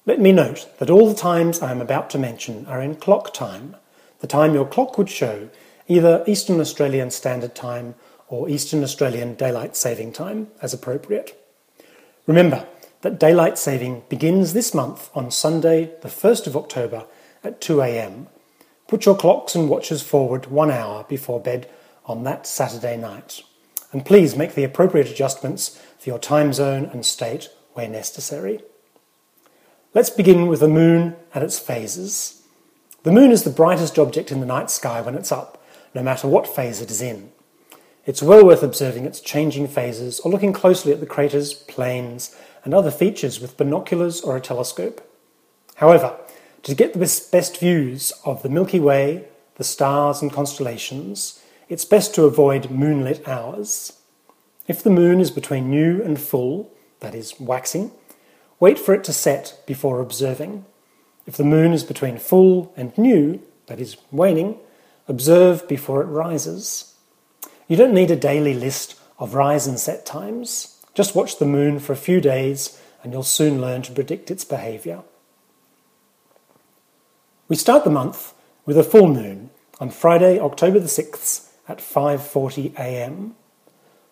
Let 0.05 0.19
me 0.19 0.31
note 0.31 0.69
that 0.77 0.89
all 0.89 1.09
the 1.09 1.15
times 1.15 1.61
I 1.61 1.71
am 1.71 1.81
about 1.81 2.11
to 2.11 2.19
mention 2.19 2.67
are 2.67 2.81
in 2.81 2.95
clock 2.95 3.33
time, 3.33 3.75
the 4.19 4.27
time 4.27 4.53
your 4.53 4.67
clock 4.67 4.97
would 4.97 5.09
show 5.09 5.49
either 5.89 6.23
Eastern 6.27 6.61
Australian 6.61 7.11
Standard 7.11 7.55
Time 7.55 7.95
or 8.29 8.47
Eastern 8.47 8.83
Australian 8.83 9.33
Daylight 9.33 9.75
Saving 9.75 10.13
Time 10.13 10.47
as 10.61 10.73
appropriate. 10.73 11.35
Remember 12.27 12.65
that 13.01 13.19
daylight 13.19 13.57
saving 13.57 14.03
begins 14.07 14.53
this 14.53 14.73
month 14.73 15.09
on 15.15 15.31
Sunday, 15.31 15.91
the 16.01 16.07
1st 16.07 16.47
of 16.47 16.55
October 16.55 17.05
at 17.43 17.59
2 17.59 17.81
am. 17.81 18.27
Put 18.87 19.05
your 19.05 19.17
clocks 19.17 19.55
and 19.55 19.67
watches 19.67 20.03
forward 20.03 20.45
one 20.45 20.69
hour 20.69 21.05
before 21.09 21.39
bed 21.39 21.69
on 22.05 22.23
that 22.23 22.45
Saturday 22.45 22.97
night. 22.97 23.41
And 23.91 24.05
please 24.05 24.35
make 24.35 24.53
the 24.53 24.63
appropriate 24.63 25.09
adjustments 25.09 25.81
for 25.97 26.09
your 26.09 26.19
time 26.19 26.53
zone 26.53 26.85
and 26.85 27.05
state 27.05 27.49
where 27.73 27.87
necessary. 27.87 28.61
Let's 29.95 30.11
begin 30.11 30.47
with 30.47 30.59
the 30.59 30.67
moon 30.67 31.15
and 31.33 31.43
its 31.43 31.57
phases. 31.57 32.43
The 33.03 33.11
moon 33.11 33.31
is 33.31 33.43
the 33.43 33.49
brightest 33.49 33.97
object 33.97 34.31
in 34.31 34.39
the 34.39 34.45
night 34.45 34.69
sky 34.69 35.01
when 35.01 35.15
it's 35.15 35.31
up, 35.31 35.58
no 35.93 36.03
matter 36.03 36.27
what 36.27 36.47
phase 36.47 36.81
it 36.81 36.91
is 36.91 37.01
in. 37.01 37.31
It's 38.05 38.23
well 38.23 38.45
worth 38.45 38.63
observing 38.63 39.05
its 39.05 39.19
changing 39.19 39.67
phases 39.67 40.19
or 40.21 40.31
looking 40.31 40.53
closely 40.53 40.91
at 40.91 40.99
the 40.99 41.05
craters, 41.05 41.53
plains, 41.53 42.35
and 42.63 42.73
other 42.73 42.91
features 42.91 43.39
with 43.39 43.57
binoculars 43.57 44.21
or 44.21 44.35
a 44.35 44.41
telescope. 44.41 45.01
However, 45.75 46.17
to 46.63 46.75
get 46.75 46.93
the 46.93 46.99
best 46.99 47.59
views 47.59 48.11
of 48.25 48.41
the 48.41 48.49
Milky 48.49 48.79
Way, 48.79 49.25
the 49.55 49.63
stars, 49.63 50.21
and 50.21 50.31
constellations, 50.31 51.41
it's 51.67 51.85
best 51.85 52.15
to 52.15 52.23
avoid 52.23 52.71
moonlit 52.71 53.27
hours. 53.27 53.93
If 54.67 54.83
the 54.83 54.89
moon 54.89 55.19
is 55.19 55.31
between 55.31 55.69
new 55.69 56.01
and 56.01 56.19
full, 56.19 56.71
that 56.99 57.15
is, 57.15 57.39
waxing, 57.39 57.91
wait 58.59 58.77
for 58.77 58.93
it 58.93 59.03
to 59.05 59.13
set 59.13 59.61
before 59.65 60.01
observing. 60.01 60.65
If 61.25 61.37
the 61.37 61.43
moon 61.43 61.73
is 61.73 61.83
between 61.83 62.17
full 62.17 62.73
and 62.75 62.97
new, 62.97 63.41
that 63.67 63.79
is, 63.79 63.97
waning, 64.11 64.57
observe 65.09 65.67
before 65.67 66.01
it 66.01 66.05
rises. 66.05 66.95
You 67.67 67.75
don't 67.75 67.93
need 67.93 68.11
a 68.11 68.15
daily 68.15 68.53
list 68.53 68.95
of 69.17 69.33
rise 69.33 69.67
and 69.67 69.79
set 69.79 70.05
times. 70.05 70.77
Just 70.93 71.15
watch 71.15 71.37
the 71.37 71.45
moon 71.45 71.79
for 71.79 71.93
a 71.93 71.97
few 71.97 72.21
days 72.21 72.79
and 73.03 73.11
you'll 73.11 73.23
soon 73.23 73.59
learn 73.59 73.81
to 73.83 73.91
predict 73.91 74.31
its 74.31 74.45
behaviour. 74.45 75.01
We 77.47 77.55
start 77.55 77.83
the 77.83 77.89
month 77.89 78.33
with 78.65 78.77
a 78.77 78.83
full 78.83 79.07
moon 79.07 79.49
on 79.79 79.89
Friday, 79.89 80.39
October 80.39 80.79
the 80.79 80.87
6th 80.87 81.47
at 81.67 81.79
5:40 81.79 82.75
a.m. 82.77 83.35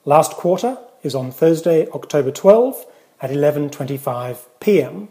Last 0.06 0.32
quarter 0.32 0.78
is 1.04 1.14
on 1.14 1.32
Thursday, 1.32 1.88
October 1.90 2.32
12 2.32 2.86
at 3.22 3.30
11:25 3.30 4.38
p.m. 4.60 5.10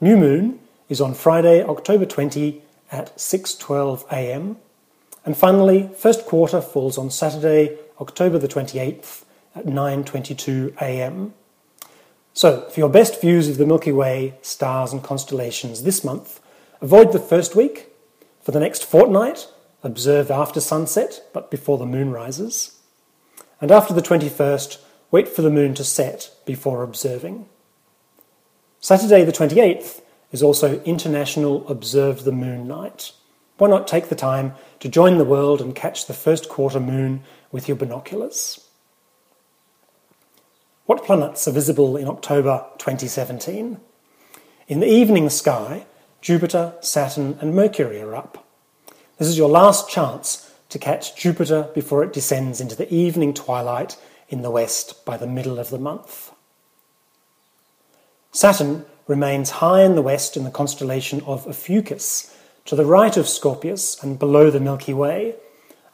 New 0.00 0.16
moon 0.16 0.58
is 0.88 1.00
on 1.00 1.14
Friday, 1.14 1.62
October 1.62 2.06
20 2.06 2.62
at 2.90 3.14
6:12 3.16 4.10
a.m. 4.10 4.56
And 5.28 5.36
finally, 5.36 5.90
first 5.94 6.24
quarter 6.24 6.62
falls 6.62 6.96
on 6.96 7.10
Saturday, 7.10 7.76
October 8.00 8.38
the 8.38 8.48
28th 8.48 9.26
at 9.54 9.66
9:22 9.66 10.74
a.m. 10.80 11.34
So, 12.32 12.62
for 12.70 12.80
your 12.80 12.88
best 12.88 13.20
views 13.20 13.46
of 13.46 13.58
the 13.58 13.66
Milky 13.66 13.92
Way, 13.92 14.38
stars 14.40 14.90
and 14.90 15.04
constellations 15.04 15.82
this 15.82 16.02
month, 16.02 16.40
avoid 16.80 17.12
the 17.12 17.18
first 17.18 17.54
week. 17.54 17.88
For 18.40 18.52
the 18.52 18.60
next 18.60 18.86
fortnight, 18.86 19.48
observe 19.82 20.30
after 20.30 20.62
sunset 20.62 21.22
but 21.34 21.50
before 21.50 21.76
the 21.76 21.84
moon 21.84 22.10
rises. 22.10 22.80
And 23.60 23.70
after 23.70 23.92
the 23.92 24.00
21st, 24.00 24.78
wait 25.10 25.28
for 25.28 25.42
the 25.42 25.50
moon 25.50 25.74
to 25.74 25.84
set 25.84 26.30
before 26.46 26.82
observing. 26.82 27.44
Saturday 28.80 29.26
the 29.26 29.32
28th 29.32 30.00
is 30.32 30.42
also 30.42 30.82
International 30.84 31.68
Observe 31.68 32.24
the 32.24 32.32
Moon 32.32 32.66
Night. 32.66 33.12
Why 33.58 33.68
not 33.68 33.88
take 33.88 34.08
the 34.08 34.14
time 34.14 34.54
to 34.78 34.88
join 34.88 35.18
the 35.18 35.24
world 35.24 35.60
and 35.60 35.74
catch 35.74 36.06
the 36.06 36.14
first 36.14 36.48
quarter 36.48 36.78
moon 36.78 37.24
with 37.50 37.66
your 37.66 37.76
binoculars? 37.76 38.64
What 40.86 41.04
planets 41.04 41.46
are 41.48 41.52
visible 41.52 41.96
in 41.96 42.08
October 42.08 42.64
2017? 42.78 43.80
In 44.68 44.80
the 44.80 44.88
evening 44.88 45.28
sky, 45.28 45.86
Jupiter, 46.20 46.74
Saturn, 46.80 47.36
and 47.40 47.54
Mercury 47.54 48.00
are 48.00 48.14
up. 48.14 48.46
This 49.18 49.28
is 49.28 49.36
your 49.36 49.48
last 49.48 49.90
chance 49.90 50.54
to 50.68 50.78
catch 50.78 51.16
Jupiter 51.16 51.68
before 51.74 52.04
it 52.04 52.12
descends 52.12 52.60
into 52.60 52.76
the 52.76 52.92
evening 52.94 53.34
twilight 53.34 53.96
in 54.28 54.42
the 54.42 54.50
west 54.50 55.04
by 55.04 55.16
the 55.16 55.26
middle 55.26 55.58
of 55.58 55.70
the 55.70 55.78
month. 55.78 56.30
Saturn 58.30 58.84
remains 59.08 59.50
high 59.50 59.82
in 59.82 59.96
the 59.96 60.02
west 60.02 60.36
in 60.36 60.44
the 60.44 60.50
constellation 60.50 61.22
of 61.22 61.46
Ophiuchus, 61.46 62.34
to 62.68 62.76
the 62.76 62.84
right 62.84 63.16
of 63.16 63.26
Scorpius 63.26 63.96
and 64.02 64.18
below 64.18 64.50
the 64.50 64.60
Milky 64.60 64.92
Way, 64.92 65.36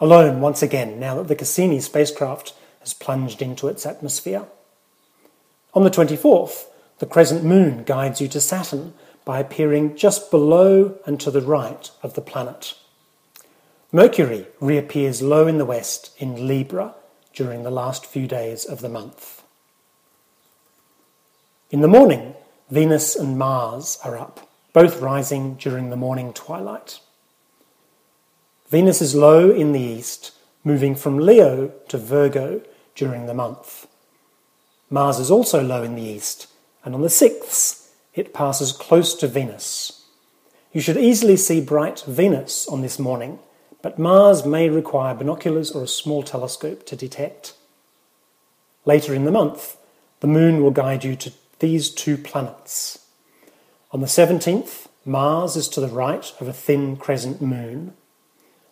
alone 0.01 0.41
once 0.41 0.61
again 0.61 0.99
now 0.99 1.15
that 1.15 1.29
the 1.29 1.37
Cassini 1.37 1.79
spacecraft 1.79 2.53
has 2.81 2.93
plunged 2.93 3.41
into 3.41 3.69
its 3.69 3.87
atmosphere. 3.87 4.47
On 5.73 5.85
the 5.85 5.91
24th, 5.91 6.65
the 6.99 7.07
crescent 7.07 7.45
moon 7.45 7.85
guides 7.85 8.21
you 8.21 8.27
to 8.27 8.41
Saturn 8.41 8.93
by 9.25 9.39
appearing 9.39 9.97
just 9.97 10.33
below 10.33 10.99
and 11.07 11.21
to 11.21 11.31
the 11.31 11.43
right 11.43 11.89
of 12.03 12.15
the 12.15 12.21
planet. 12.21 12.75
Mercury 13.93 14.49
reappears 14.59 15.23
low 15.23 15.47
in 15.47 15.59
the 15.59 15.65
west 15.65 16.13
in 16.19 16.49
Libra 16.49 16.97
during 17.33 17.63
the 17.63 17.71
last 17.71 18.05
few 18.05 18.27
days 18.27 18.65
of 18.65 18.81
the 18.81 18.89
month. 18.89 19.45
In 21.71 21.83
the 21.83 21.89
morning, 21.89 22.35
Venus 22.69 23.15
and 23.15 23.39
Mars 23.39 23.97
are 24.03 24.19
up, 24.19 24.49
both 24.75 25.01
rising 25.01 25.55
during 25.55 25.89
the 25.89 25.97
morning 25.97 26.33
twilight. 26.33 27.01
Venus 28.69 29.01
is 29.01 29.15
low 29.15 29.49
in 29.51 29.71
the 29.71 29.81
east, 29.81 30.33
moving 30.65 30.97
from 30.97 31.17
Leo 31.17 31.69
to 31.89 31.97
Virgo 31.97 32.61
during 32.97 33.27
the 33.27 33.35
month. 33.35 33.87
Mars 34.91 35.21
is 35.21 35.31
also 35.31 35.63
low 35.63 35.85
in 35.85 35.95
the 35.95 36.03
east, 36.03 36.49
and 36.85 36.93
on 36.93 37.03
the 37.03 37.09
6th, 37.09 37.89
it 38.15 38.35
passes 38.35 38.73
close 38.73 39.15
to 39.15 39.29
Venus. 39.29 40.07
You 40.73 40.81
should 40.81 40.97
easily 40.97 41.37
see 41.37 41.61
bright 41.61 42.03
Venus 42.09 42.67
on 42.67 42.83
this 42.83 42.99
morning, 42.99 43.39
but 43.81 43.97
Mars 43.97 44.45
may 44.45 44.69
require 44.69 45.15
binoculars 45.15 45.71
or 45.71 45.85
a 45.85 45.89
small 45.89 46.25
telescope 46.25 46.85
to 46.87 46.97
detect. 46.97 47.55
Later 48.85 49.15
in 49.15 49.25
the 49.25 49.31
month, 49.31 49.77
the 50.19 50.27
moon 50.27 50.61
will 50.61 50.73
guide 50.73 51.05
you 51.05 51.15
to 51.15 51.33
these 51.61 51.91
two 51.91 52.19
planets. 52.19 53.04
On 53.95 54.01
the 54.01 54.07
17th, 54.07 54.89
Mars 55.05 55.55
is 55.55 55.69
to 55.69 55.81
the 55.81 55.87
right 55.87 56.35
of 56.41 56.49
a 56.49 56.53
thin 56.53 56.97
crescent 56.97 57.41
moon. 57.41 57.95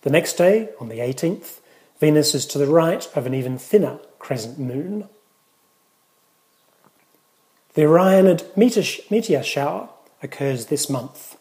The 0.01 0.11
next 0.11 0.33
day, 0.33 0.71
on 0.81 0.89
the 0.89 0.99
18th, 0.99 1.61
Venus 2.01 2.35
is 2.35 2.45
to 2.47 2.59
the 2.59 2.67
right 2.67 3.09
of 3.15 3.25
an 3.25 3.33
even 3.33 3.57
thinner 3.57 4.01
crescent 4.19 4.59
moon. 4.59 5.09
The 7.75 7.83
Orionid 7.83 8.57
meteor 8.57 9.43
shower 9.45 9.91
occurs 10.25 10.67
this 10.67 10.91
month. 10.91 11.39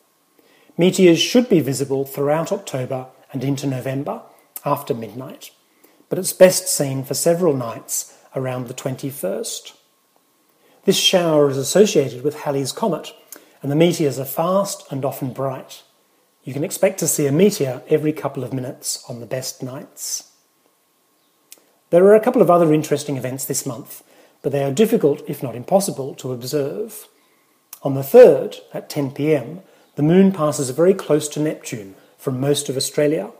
Meteors 0.77 1.19
should 1.19 1.49
be 1.49 1.59
visible 1.59 2.05
throughout 2.05 2.51
October 2.51 3.07
and 3.33 3.43
into 3.43 3.65
November 3.65 4.21
after 4.63 4.93
midnight, 4.93 5.49
but 6.07 6.19
it's 6.19 6.33
best 6.33 6.67
seen 6.67 7.03
for 7.03 7.15
several 7.15 7.57
nights 7.57 8.15
around 8.35 8.67
the 8.67 8.75
21st. 8.75 9.73
This 10.85 10.97
shower 10.97 11.49
is 11.49 11.57
associated 11.57 12.23
with 12.23 12.41
Halley's 12.41 12.71
Comet, 12.71 13.13
and 13.61 13.71
the 13.71 13.75
meteors 13.75 14.19
are 14.19 14.25
fast 14.25 14.85
and 14.91 15.05
often 15.05 15.33
bright. 15.33 15.83
You 16.43 16.53
can 16.53 16.63
expect 16.63 16.99
to 16.99 17.07
see 17.07 17.27
a 17.27 17.31
meteor 17.31 17.83
every 17.87 18.13
couple 18.13 18.43
of 18.43 18.53
minutes 18.53 19.03
on 19.07 19.19
the 19.19 19.25
best 19.25 19.61
nights. 19.61 20.31
There 21.91 22.05
are 22.05 22.15
a 22.15 22.23
couple 22.23 22.41
of 22.41 22.49
other 22.49 22.73
interesting 22.73 23.17
events 23.17 23.45
this 23.45 23.65
month 23.65 24.03
but 24.41 24.51
they 24.51 24.63
are 24.63 24.71
difficult, 24.71 25.21
if 25.27 25.43
not 25.43 25.55
impossible, 25.55 26.15
to 26.15 26.31
observe. 26.31 27.07
On 27.83 27.93
the 27.93 28.01
3rd, 28.01 28.59
at 28.73 28.89
10 28.89 29.11
pm, 29.11 29.61
the 29.95 30.03
moon 30.03 30.31
passes 30.31 30.69
very 30.71 30.93
close 30.93 31.27
to 31.29 31.39
Neptune 31.39 31.95
from 32.17 32.39
most 32.39 32.69
of 32.69 32.77
Australia. 32.77 33.31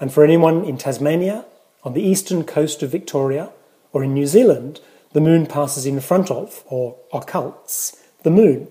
And 0.00 0.12
for 0.12 0.24
anyone 0.24 0.64
in 0.64 0.78
Tasmania, 0.78 1.44
on 1.84 1.94
the 1.94 2.02
eastern 2.02 2.44
coast 2.44 2.82
of 2.82 2.90
Victoria, 2.90 3.50
or 3.92 4.04
in 4.04 4.14
New 4.14 4.26
Zealand, 4.26 4.80
the 5.12 5.20
moon 5.20 5.46
passes 5.46 5.84
in 5.84 6.00
front 6.00 6.30
of, 6.30 6.64
or 6.66 6.96
occults, 7.12 7.96
the 8.22 8.30
moon. 8.30 8.68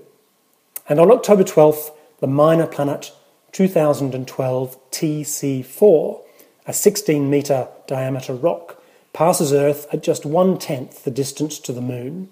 And 0.88 1.00
on 1.00 1.12
October 1.12 1.44
12th, 1.44 1.92
the 2.20 2.28
minor 2.28 2.68
planet 2.68 3.12
2012 3.52 4.92
TC4, 4.92 6.22
a 6.68 6.74
16 6.74 7.30
metre 7.30 7.68
diameter 7.88 8.34
rock, 8.34 8.82
passes 9.14 9.52
Earth 9.52 9.88
at 9.92 10.04
just 10.04 10.26
one 10.26 10.58
tenth 10.58 11.04
the 11.04 11.12
distance 11.12 11.60
to 11.60 11.74
the 11.74 11.82
moon. 11.82 12.30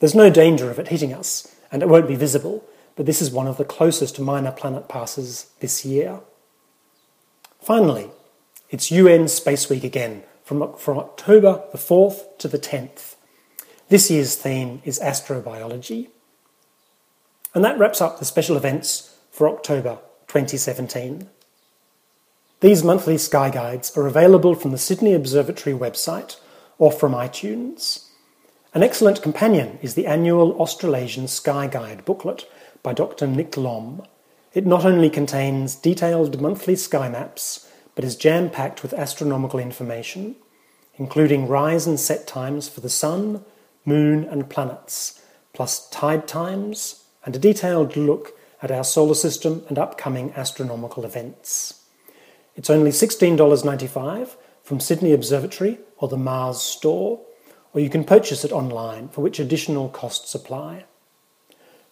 There's 0.00 0.14
no 0.14 0.30
danger 0.30 0.70
of 0.70 0.78
it 0.78 0.88
hitting 0.88 1.12
us, 1.12 1.54
and 1.70 1.82
it 1.82 1.88
won't 1.88 2.08
be 2.08 2.16
visible, 2.16 2.64
but 2.96 3.06
this 3.06 3.22
is 3.22 3.30
one 3.30 3.46
of 3.46 3.58
the 3.58 3.64
closest 3.64 4.18
minor 4.18 4.52
planet 4.52 4.88
passes 4.88 5.50
this 5.60 5.84
year. 5.84 6.20
Finally, 7.60 8.10
it's 8.70 8.90
UN 8.90 9.28
Space 9.28 9.68
Week 9.68 9.84
again, 9.84 10.22
from, 10.44 10.74
from 10.76 10.98
October 10.98 11.62
the 11.72 11.78
4th 11.78 12.38
to 12.38 12.48
the 12.48 12.58
10th. 12.58 13.14
This 13.88 14.10
year's 14.10 14.36
theme 14.36 14.82
is 14.84 14.98
astrobiology. 15.00 16.08
And 17.54 17.64
that 17.64 17.78
wraps 17.78 18.00
up 18.00 18.18
the 18.18 18.24
special 18.24 18.56
events 18.56 19.16
for 19.30 19.48
October 19.48 19.98
2017. 20.28 21.28
These 22.60 22.84
monthly 22.84 23.18
sky 23.18 23.50
guides 23.50 23.96
are 23.96 24.06
available 24.06 24.54
from 24.54 24.70
the 24.70 24.78
Sydney 24.78 25.14
Observatory 25.14 25.74
website 25.74 26.36
or 26.78 26.92
from 26.92 27.12
iTunes. 27.12 28.06
An 28.72 28.84
excellent 28.84 29.22
companion 29.22 29.78
is 29.82 29.94
the 29.94 30.06
annual 30.06 30.52
Australasian 30.60 31.26
Sky 31.26 31.66
Guide 31.66 32.04
booklet 32.04 32.48
by 32.82 32.92
Dr. 32.92 33.26
Nick 33.26 33.56
Lomb. 33.56 34.06
It 34.52 34.66
not 34.66 34.84
only 34.84 35.10
contains 35.10 35.74
detailed 35.74 36.40
monthly 36.40 36.76
sky 36.76 37.08
maps, 37.08 37.68
but 37.94 38.04
is 38.04 38.14
jam 38.14 38.48
packed 38.48 38.82
with 38.82 38.92
astronomical 38.92 39.58
information, 39.58 40.36
including 40.96 41.48
rise 41.48 41.86
and 41.86 41.98
set 41.98 42.26
times 42.26 42.68
for 42.68 42.80
the 42.80 42.88
Sun, 42.88 43.44
Moon, 43.84 44.24
and 44.24 44.48
planets, 44.48 45.20
plus 45.52 45.88
tide 45.88 46.28
times, 46.28 46.99
and 47.24 47.36
a 47.36 47.38
detailed 47.38 47.96
look 47.96 48.32
at 48.62 48.70
our 48.70 48.84
solar 48.84 49.14
system 49.14 49.64
and 49.68 49.78
upcoming 49.78 50.32
astronomical 50.36 51.04
events. 51.04 51.82
It's 52.56 52.70
only 52.70 52.90
$16.95 52.90 54.36
from 54.62 54.80
Sydney 54.80 55.12
Observatory 55.12 55.78
or 55.98 56.08
the 56.08 56.16
MAAS 56.16 56.56
Store 56.56 57.20
or 57.72 57.80
you 57.80 57.90
can 57.90 58.04
purchase 58.04 58.44
it 58.44 58.52
online, 58.52 59.08
for 59.08 59.20
which 59.20 59.38
additional 59.38 59.88
costs 59.88 60.34
apply. 60.34 60.84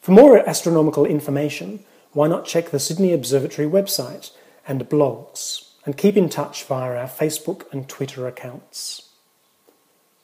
For 0.00 0.12
more 0.12 0.38
astronomical 0.38 1.04
information, 1.04 1.84
why 2.12 2.28
not 2.28 2.44
check 2.44 2.70
the 2.70 2.80
Sydney 2.80 3.12
Observatory 3.12 3.68
website 3.68 4.32
and 4.66 4.88
blogs, 4.88 5.70
and 5.84 5.96
keep 5.96 6.16
in 6.16 6.28
touch 6.28 6.64
via 6.64 6.96
our 6.96 7.06
Facebook 7.06 7.70
and 7.72 7.88
Twitter 7.88 8.26
accounts. 8.26 9.08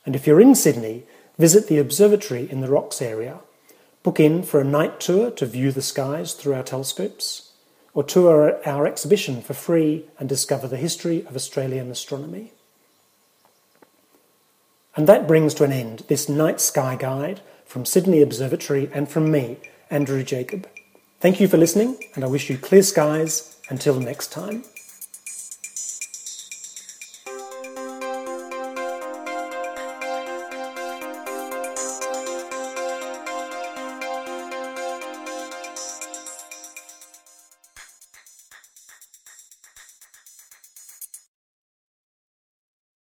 And 0.05 0.15
if 0.15 0.27
you're 0.27 0.41
in 0.41 0.55
Sydney, 0.55 1.05
visit 1.39 1.69
the 1.69 1.79
observatory 1.79 2.51
in 2.51 2.61
the 2.61 2.69
Rocks 2.69 3.01
area. 3.01 3.39
Book 4.05 4.21
in 4.21 4.43
for 4.43 4.61
a 4.61 4.65
night 4.65 5.01
tour 5.01 5.31
to 5.33 5.47
view 5.47 5.73
the 5.73 5.83
skies 5.83 6.35
through 6.35 6.55
our 6.55 6.63
telescopes, 6.63 7.53
or 7.95 8.05
tour 8.05 8.61
our 8.67 8.87
exhibition 8.87 9.41
for 9.41 9.55
free 9.55 10.05
and 10.19 10.29
discover 10.29 10.69
the 10.69 10.77
history 10.77 11.25
of 11.27 11.35
Australian 11.35 11.91
astronomy. 11.91 12.53
And 14.95 15.09
that 15.09 15.27
brings 15.27 15.55
to 15.55 15.65
an 15.65 15.73
end 15.73 16.05
this 16.09 16.29
night 16.29 16.61
sky 16.61 16.97
guide 16.97 17.41
from 17.65 17.87
Sydney 17.87 18.21
Observatory 18.21 18.91
and 18.93 19.09
from 19.09 19.31
me, 19.31 19.57
Andrew 19.91 20.23
Jacob. 20.23 20.69
Thank 21.21 21.41
you 21.41 21.49
for 21.49 21.57
listening, 21.57 21.99
and 22.15 22.23
I 22.23 22.29
wish 22.29 22.51
you 22.51 22.59
clear 22.59 22.83
skies 22.83 23.57
until 23.71 23.99
next 23.99 24.31
time. 24.31 24.65